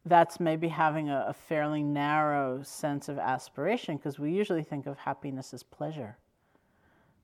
[0.04, 4.98] that's maybe having a, a fairly narrow sense of aspiration because we usually think of
[4.98, 6.16] happiness as pleasure.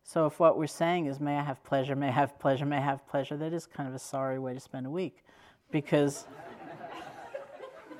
[0.03, 2.77] So if what we're saying is, may I have pleasure, may I have pleasure, may
[2.77, 5.25] I have pleasure, that is kind of a sorry way to spend a week
[5.70, 6.27] because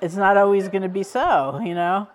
[0.01, 2.07] it's not always going to be so, you know?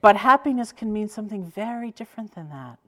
[0.00, 2.78] But happiness can mean something very different than that.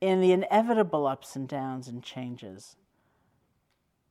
[0.00, 2.76] In the inevitable ups and downs and changes,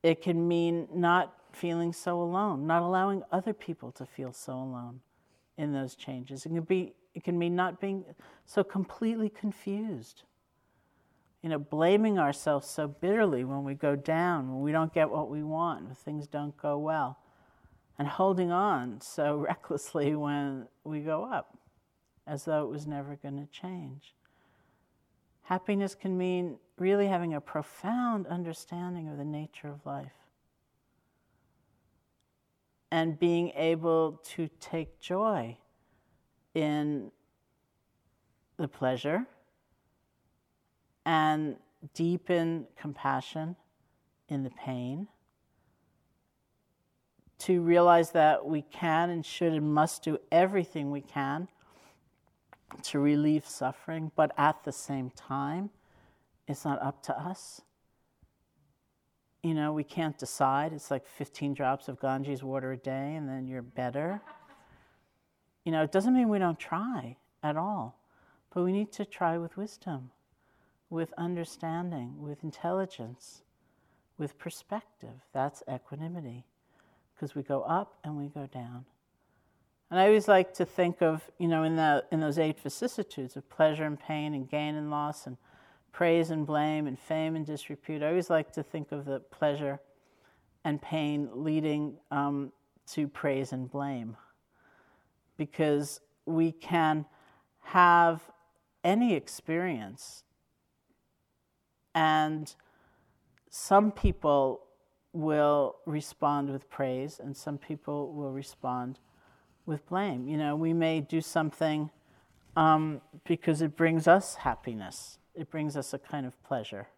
[0.02, 5.00] it can mean not feeling so alone, not allowing other people to feel so alone
[5.56, 6.44] in those changes.
[6.46, 8.04] It can be it can mean not being
[8.44, 10.24] so completely confused.
[11.42, 15.30] You know, blaming ourselves so bitterly when we go down, when we don't get what
[15.30, 17.18] we want, when things don't go well,
[17.98, 21.56] and holding on so recklessly when we go up,
[22.26, 24.14] as though it was never going to change.
[25.42, 30.23] Happiness can mean really having a profound understanding of the nature of life
[32.94, 35.56] and being able to take joy
[36.54, 37.10] in
[38.56, 39.26] the pleasure
[41.04, 41.56] and
[41.92, 43.56] deepen compassion
[44.28, 45.08] in the pain.
[47.38, 51.48] To realize that we can and should and must do everything we can
[52.84, 55.70] to relieve suffering, but at the same time,
[56.46, 57.60] it's not up to us.
[59.44, 60.72] You know, we can't decide.
[60.72, 64.22] It's like 15 drops of Ganges water a day and then you're better.
[65.66, 67.18] You know, it doesn't mean we don't try.
[67.42, 68.00] at all.
[68.54, 70.10] But we need to try with wisdom,
[70.88, 73.42] with understanding, with intelligence,
[74.16, 75.20] with perspective.
[75.34, 76.46] That's equanimity,
[77.14, 78.86] because we go up and we go down.
[79.90, 83.36] And I always like to think of, you know, in, the, in those eight vicissitudes
[83.36, 85.36] of pleasure and pain and gain and loss and
[85.94, 88.02] praise and blame and fame and disrepute.
[88.02, 89.80] I always like to think of the pleasure
[90.64, 92.52] and pain leading um,
[92.88, 94.16] to praise and blame
[95.36, 97.06] because we can
[97.60, 98.20] have
[98.82, 100.24] any experience
[101.94, 102.54] and
[103.48, 104.64] some people
[105.12, 108.98] will respond with praise and some people will respond
[109.64, 110.26] with blame.
[110.26, 111.90] You know, we may do something
[112.56, 116.88] um, because it brings us happiness, it brings us a kind of pleasure.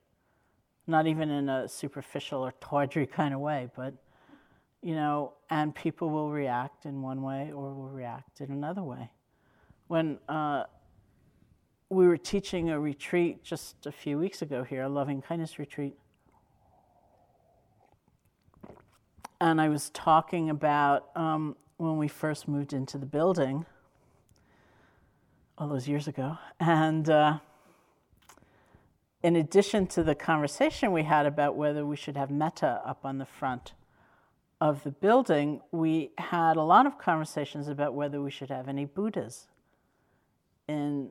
[0.86, 3.94] Not even in a superficial or tawdry kind of way, but,
[4.82, 9.10] you know, and people will react in one way or will react in another way.
[9.88, 10.64] When uh,
[11.88, 15.96] we were teaching a retreat just a few weeks ago here, a loving kindness retreat,
[19.40, 23.66] and I was talking about um, when we first moved into the building
[25.58, 26.38] all those years ago.
[26.58, 27.38] And uh,
[29.26, 33.18] in addition to the conversation we had about whether we should have metta up on
[33.18, 33.72] the front
[34.60, 38.84] of the building, we had a lot of conversations about whether we should have any
[38.84, 39.48] Buddhas
[40.68, 41.10] in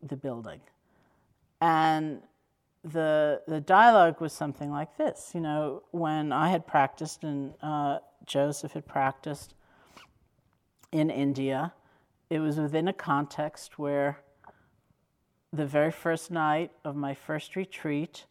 [0.00, 0.60] the building.
[1.60, 2.22] And
[2.84, 5.32] the, the dialogue was something like this.
[5.34, 9.54] You know, when I had practiced and uh, Joseph had practiced,
[10.92, 11.72] in India.
[12.30, 14.20] It was within a context where
[15.52, 18.26] the very first night of my first retreat,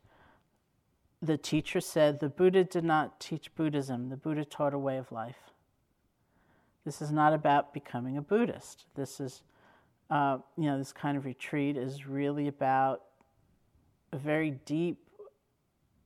[1.22, 5.12] the teacher said the Buddha did not teach Buddhism, the Buddha taught a way of
[5.12, 5.52] life.
[6.86, 8.86] This is not about becoming a Buddhist.
[8.96, 9.42] This is,
[10.10, 13.02] uh, you know, this kind of retreat is really about
[14.14, 15.00] a very deep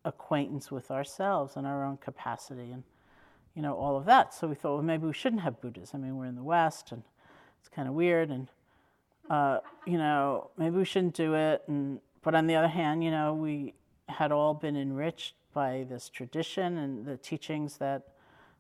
[0.05, 2.83] acquaintance with ourselves and our own capacity and
[3.55, 4.33] you know, all of that.
[4.33, 6.01] So we thought, well, maybe we shouldn't have Buddhism.
[6.01, 7.03] I mean, we're in the West, and
[7.59, 8.47] it's kind of weird, and
[9.31, 11.63] uh, you know, maybe we shouldn't do it.
[11.67, 13.73] And but on the other hand, you know, we
[14.09, 18.09] had all been enriched by this tradition and the teachings that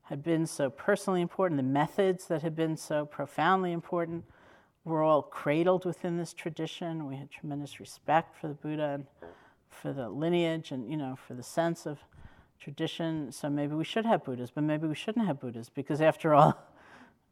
[0.03, 4.23] had been so personally important, the methods that had been so profoundly important.
[4.85, 7.05] We're all cradled within this tradition.
[7.05, 9.05] We had tremendous respect for the Buddha and
[9.69, 11.99] for the lineage, and you know, for the sense of
[12.59, 16.33] tradition, so maybe we should have Buddhas, but maybe we shouldn't have Buddhas because, after
[16.33, 16.57] all,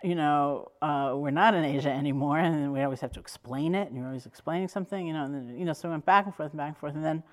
[0.03, 3.89] you know, uh, we're not in Asia anymore, and we always have to explain it,
[3.89, 6.25] and you're always explaining something, you know, and then, you know, so we went back
[6.25, 7.23] and forth and back and forth, and then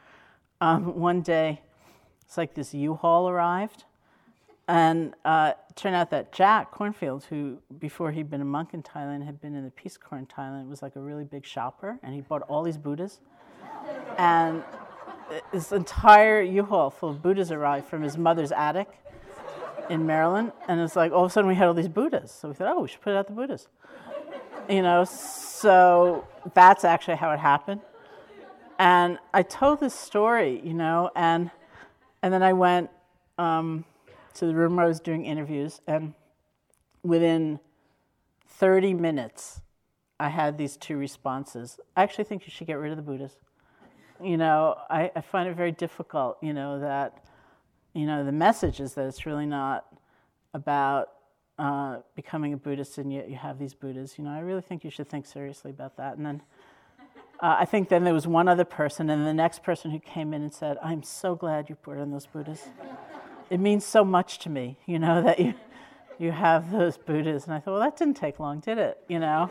[0.61, 1.61] um, one day,
[2.25, 3.85] it's like this U-Haul arrived,
[4.67, 8.83] and uh, it turned out that Jack Kornfield, who before he'd been a monk in
[8.83, 12.01] Thailand, had been in the Peace Corps in Thailand, was like a really big shopper,
[12.03, 13.21] and he bought all these Buddhas,
[14.19, 14.65] and
[15.53, 18.89] this entire U-Haul full of Buddhas arrived from his mother's attic
[19.91, 22.31] in Maryland, and it's like all of a sudden we had all these Buddhas.
[22.31, 23.69] So we thought, oh, we should put out the Buddhas.
[24.69, 27.81] You know, so that's actually how it happened.
[28.79, 31.51] And I told this story, you know, and
[32.23, 32.91] and then I went
[33.39, 33.85] um,
[34.35, 36.15] to the room where I was doing interviews, and
[37.03, 37.61] within
[38.49, 39.61] 30 minutes,
[40.19, 41.79] I had these two responses.
[41.97, 43.37] I actually think you should get rid of the Buddhas
[44.23, 47.25] you know, I, I find it very difficult, you know, that,
[47.97, 49.87] you know, the message is that it's really not
[50.53, 51.09] about
[51.59, 54.19] uh, becoming a Buddhist and yet you have these Buddhas.
[54.19, 56.19] You know, I really think you should think seriously about that.
[56.19, 56.43] And then
[57.41, 60.35] uh, I think then there was one other person, and the next person who came
[60.35, 62.69] in and said, I'm so glad you put in those Buddhas.
[63.49, 65.55] It means so much to me, you know, that you,
[66.19, 67.47] you have those Buddhas.
[67.47, 68.99] And I thought, well, that didn't take long, did it?
[69.09, 69.51] You know?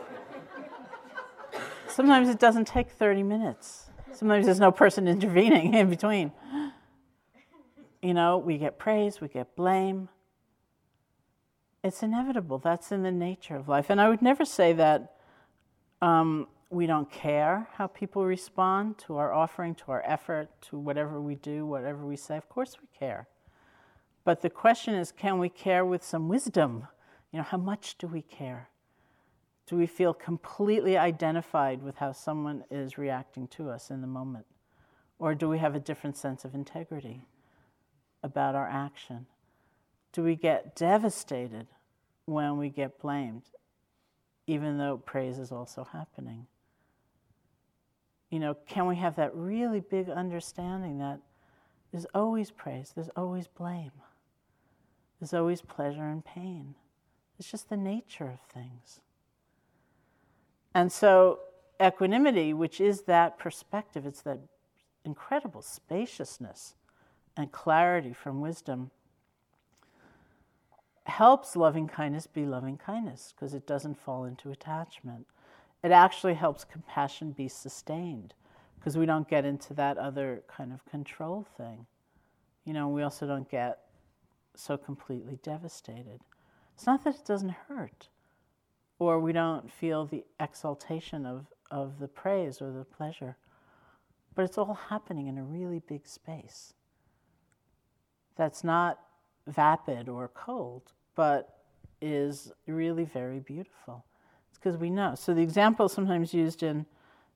[1.87, 3.89] Sometimes it doesn't take 30 minutes.
[4.11, 6.31] Sometimes there's no person intervening in between.
[8.05, 10.09] You know, we get praise, we get blame.
[11.83, 12.59] It's inevitable.
[12.59, 13.89] That's in the nature of life.
[13.89, 15.15] And I would never say that
[16.03, 21.19] um, we don't care how people respond to our offering, to our effort, to whatever
[21.19, 22.37] we do, whatever we say.
[22.37, 23.27] Of course we care.
[24.23, 26.87] But the question is can we care with some wisdom?
[27.31, 28.69] You know, how much do we care?
[29.65, 34.45] Do we feel completely identified with how someone is reacting to us in the moment?
[35.17, 37.23] Or do we have a different sense of integrity
[38.25, 39.27] about our action?
[40.11, 41.67] Do we get devastated
[42.25, 43.43] when we get blamed,
[44.47, 46.47] even though praise is also happening?
[48.31, 51.19] You know, can we have that really big understanding that
[51.91, 53.91] there's always praise, there's always blame,
[55.19, 56.75] there's always pleasure and pain?
[57.37, 59.01] It's just the nature of things.
[60.73, 61.39] And so,
[61.81, 64.39] equanimity, which is that perspective, it's that
[65.05, 66.75] incredible spaciousness
[67.37, 68.91] and clarity from wisdom,
[71.05, 75.27] helps loving kindness be loving kindness because it doesn't fall into attachment.
[75.83, 78.33] It actually helps compassion be sustained
[78.79, 81.85] because we don't get into that other kind of control thing.
[82.65, 83.79] You know, we also don't get
[84.55, 86.21] so completely devastated.
[86.73, 88.09] It's not that it doesn't hurt,
[88.97, 93.37] or we don't feel the exaltation of, of the praise or the pleasure,
[94.33, 96.73] but it's all happening in a really big space
[98.35, 98.99] that's not
[99.47, 101.59] vapid or cold, but
[102.01, 104.05] is really very beautiful.
[104.49, 105.15] It's because we know.
[105.15, 106.85] So the example sometimes used in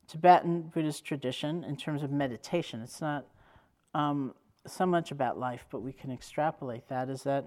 [0.07, 3.25] Tibetan Buddhist tradition in terms of meditation, it's not
[3.93, 4.33] um,
[4.65, 7.45] so much about life, but we can extrapolate that, is that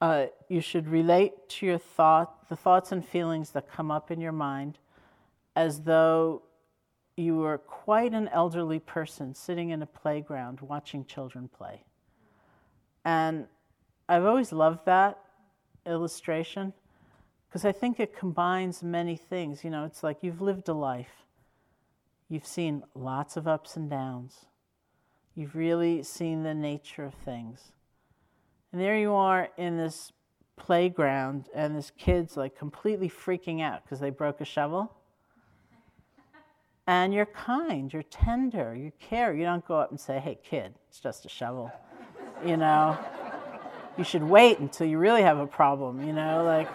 [0.00, 4.20] uh, you should relate to your thought, the thoughts and feelings that come up in
[4.20, 4.78] your mind,
[5.56, 6.42] as though
[7.16, 11.84] you were quite an elderly person sitting in a playground watching children play.
[13.04, 13.46] And
[14.08, 15.18] I've always loved that
[15.86, 16.72] illustration
[17.48, 19.64] because I think it combines many things.
[19.64, 21.24] You know, it's like you've lived a life,
[22.28, 24.46] you've seen lots of ups and downs,
[25.34, 27.72] you've really seen the nature of things.
[28.72, 30.12] And there you are in this
[30.56, 34.92] playground, and this kid's like completely freaking out because they broke a shovel.
[36.86, 39.32] And you're kind, you're tender, you care.
[39.32, 41.72] You don't go up and say, hey, kid, it's just a shovel.
[42.44, 42.98] You know,
[43.96, 46.68] you should wait until you really have a problem, you know, like,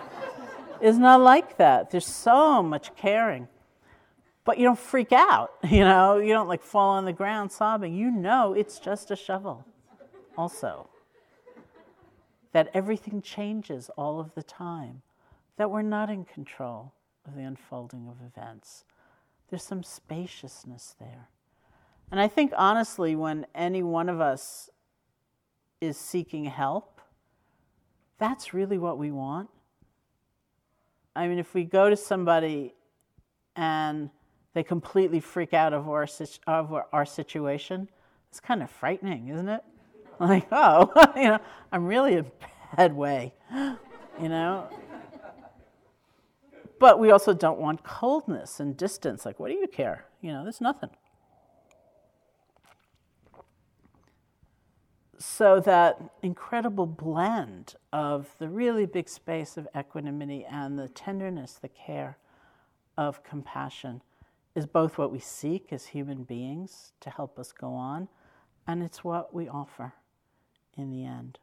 [0.82, 1.92] it's not like that.
[1.92, 3.48] There's so much caring.
[4.46, 7.94] But you don't freak out, you know, you don't like fall on the ground sobbing.
[7.94, 9.66] You know it's just a shovel,
[10.38, 10.90] also
[12.52, 15.02] that everything changes all of the time,
[15.58, 16.94] that we're not in control
[17.28, 18.86] of the unfolding of events.
[19.50, 21.28] There's some spaciousness there.
[22.12, 24.70] And I think honestly, when any one of us
[25.82, 27.02] is seeking help,
[28.18, 29.50] that's really what we want.
[31.16, 32.74] I mean, if we go to somebody
[33.56, 34.10] and
[34.54, 36.08] they completely freak out of our,
[36.48, 37.90] of our situation,
[38.30, 39.64] it's kind of frightening, isn't it?
[40.20, 41.40] like, oh, you know,
[41.72, 44.68] I'm really in a bad way, you know.
[46.80, 49.26] But we also don't want coldness and distance.
[49.26, 50.06] Like, what do you care?
[50.22, 50.90] You know, there's nothing.
[55.22, 61.68] So, that incredible blend of the really big space of equanimity and the tenderness, the
[61.68, 62.18] care
[62.98, 64.02] of compassion
[64.56, 68.08] is both what we seek as human beings to help us go on,
[68.66, 69.94] and it's what we offer
[70.78, 71.38] in the end.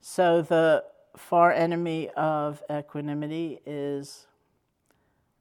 [0.00, 0.84] So, the
[1.16, 4.28] far enemy of equanimity is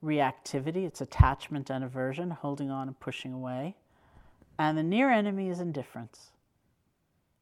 [0.03, 3.75] reactivity, it's attachment and aversion, holding on and pushing away.
[4.57, 6.31] And the near enemy is indifference.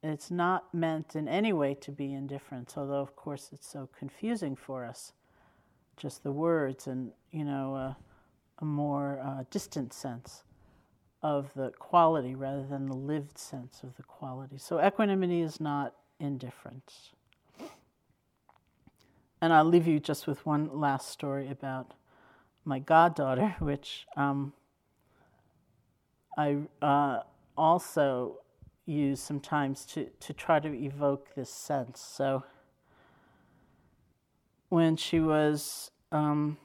[0.03, 4.53] It's not meant in any way to be indifference, although, of course, it's so confusing
[4.53, 5.13] for us.
[5.95, 7.93] Just the words and, you know, uh,
[8.59, 10.43] a more uh, distant sense
[11.21, 14.57] of the quality rather than the lived sense of the quality.
[14.57, 17.11] So equanimity is not indifference.
[19.41, 21.93] And I'll leave you just with one last story about
[22.65, 24.51] my goddaughter, which um,
[26.37, 27.21] I uh,
[27.57, 28.42] also
[28.85, 32.01] use sometimes to, to try to evoke this sense.
[32.01, 32.43] So
[34.69, 36.57] when she was um,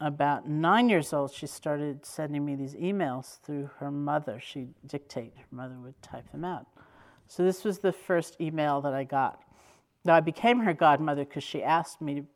[0.00, 4.40] about nine years old, she started sending me these emails through her mother.
[4.40, 6.66] She'd dictate, her mother would type them out.
[7.26, 9.42] So this was the first email that I got.
[10.04, 12.26] Now, I became her godmother because she asked me, to,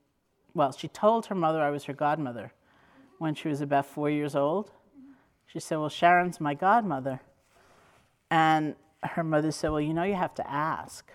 [0.54, 2.52] well, she told her mother I was her godmother
[3.18, 4.72] when she was about four years old.
[5.46, 7.20] She said, Well, Sharon's my godmother.
[8.30, 11.10] And her mother said, Well, you know, you have to ask.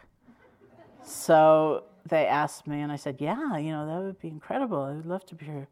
[1.04, 4.82] So they asked me, and I said, Yeah, you know, that would be incredible.
[4.82, 5.68] I would love to be her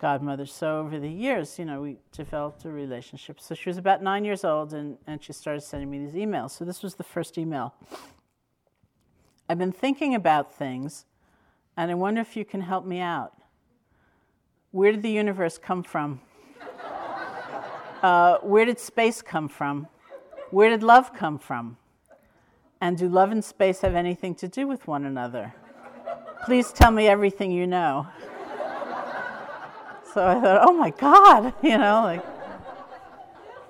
[0.00, 0.46] godmother.
[0.46, 3.40] So over the years, you know, we developed a relationship.
[3.40, 6.50] So she was about nine years old and, and she started sending me these emails.
[6.52, 7.74] So this was the first email.
[9.48, 11.04] I've been thinking about things
[11.76, 13.34] and I wonder if you can help me out.
[14.70, 16.20] Where did the universe come from?
[18.02, 19.86] Uh, where did space come from?
[20.50, 21.76] Where did love come from?
[22.80, 25.54] And do love and space have anything to do with one another?
[26.44, 28.06] Please tell me everything you know.
[30.12, 32.24] So I thought, oh my God, you know, like.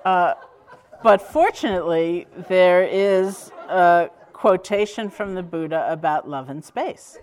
[0.03, 0.33] Uh,
[1.03, 7.19] but fortunately, there is a quotation from the Buddha about love and space.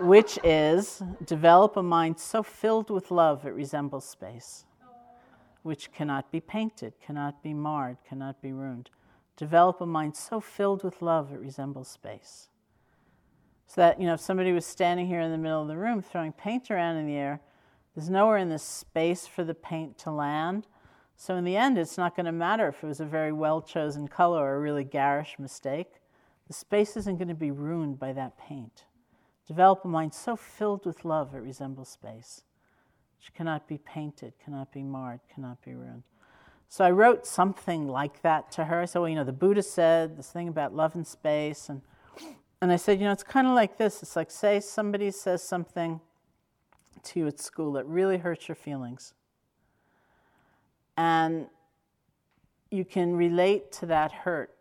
[0.00, 4.64] which is develop a mind so filled with love it resembles space,
[5.62, 8.90] which cannot be painted, cannot be marred, cannot be ruined.
[9.36, 12.48] Develop a mind so filled with love it resembles space.
[13.66, 16.02] So that, you know, if somebody was standing here in the middle of the room
[16.02, 17.40] throwing paint around in the air,
[17.94, 20.66] there's nowhere in this space for the paint to land.
[21.16, 23.60] So in the end, it's not going to matter if it was a very well
[23.60, 26.00] chosen color or a really garish mistake.
[26.48, 28.84] The space isn't going to be ruined by that paint.
[29.46, 32.42] Develop a mind so filled with love it resembles space,
[33.20, 36.04] which cannot be painted, cannot be marred, cannot be ruined.
[36.70, 38.80] So I wrote something like that to her.
[38.80, 41.68] I said, well, you know, the Buddha said this thing about love and space.
[41.68, 41.82] And,
[42.62, 44.02] and I said, you know, it's kind of like this.
[44.02, 46.00] It's like, say somebody says something
[47.02, 49.12] to you at school that really hurts your feelings.
[50.96, 51.46] And
[52.70, 54.54] you can relate to that hurt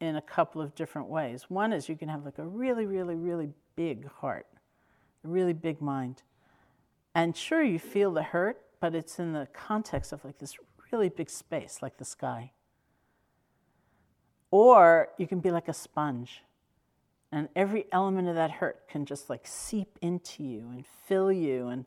[0.00, 1.46] in a couple of different ways.
[1.48, 4.46] One is you can have like a really, really, really big heart,
[5.24, 6.22] a really big mind.
[7.14, 10.56] And sure, you feel the hurt, but it's in the context of like this
[10.90, 12.52] really big space, like the sky.
[14.50, 16.42] Or you can be like a sponge,
[17.32, 21.68] and every element of that hurt can just like seep into you and fill you
[21.68, 21.86] and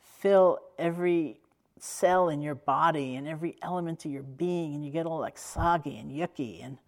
[0.00, 1.40] fill every
[1.78, 5.36] cell in your body and every element of your being, and you get all like
[5.36, 6.78] soggy and yucky and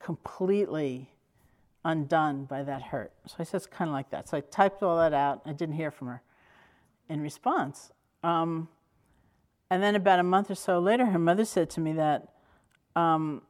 [0.00, 1.10] completely
[1.84, 3.12] undone by that hurt.
[3.26, 4.28] So I said it's kind of like that.
[4.28, 5.42] So I typed all that out.
[5.44, 6.22] I didn't hear from her
[7.10, 7.90] in response.
[8.22, 8.68] Um,
[9.68, 12.28] and then about a month or so later, her mother said to me that
[12.96, 13.42] um,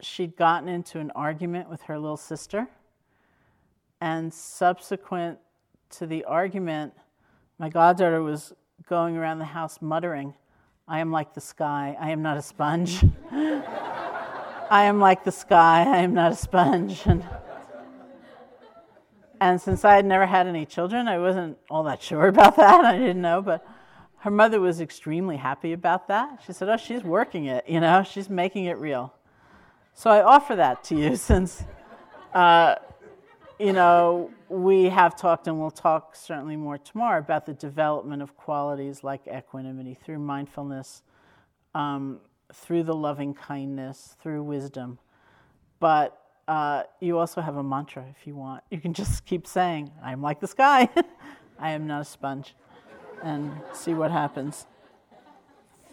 [0.00, 2.68] she'd gotten into an argument with her little sister.
[4.00, 5.38] And subsequent
[5.90, 6.92] to the argument,
[7.58, 8.52] my goddaughter was
[8.88, 10.34] going around the house muttering,
[10.88, 13.04] I am like the sky, I am not a sponge.
[13.30, 17.02] I am like the sky, I am not a sponge.
[17.06, 17.24] And,
[19.42, 22.84] and since I had never had any children, I wasn't all that sure about that.
[22.84, 23.66] I didn't know, but
[24.18, 26.40] her mother was extremely happy about that.
[26.46, 29.12] She said, Oh, she's working it, you know, she's making it real.
[29.94, 31.64] So I offer that to you since,
[32.32, 32.76] uh,
[33.58, 38.36] you know, we have talked and we'll talk certainly more tomorrow about the development of
[38.36, 41.02] qualities like equanimity through mindfulness.
[41.74, 42.20] Um,
[42.52, 44.98] through the loving kindness, through wisdom.
[45.80, 46.21] But
[46.52, 48.62] uh, you also have a mantra if you want.
[48.70, 50.86] You can just keep saying, I'm like the sky,
[51.58, 52.54] I am not a sponge,
[53.22, 54.66] and see what happens.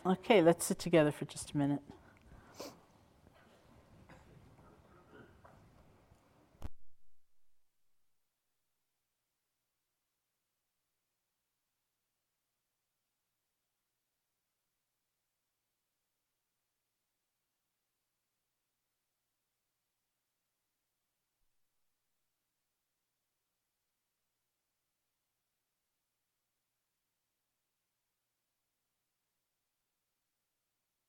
[0.06, 1.80] Okay, let's sit together for just a minute.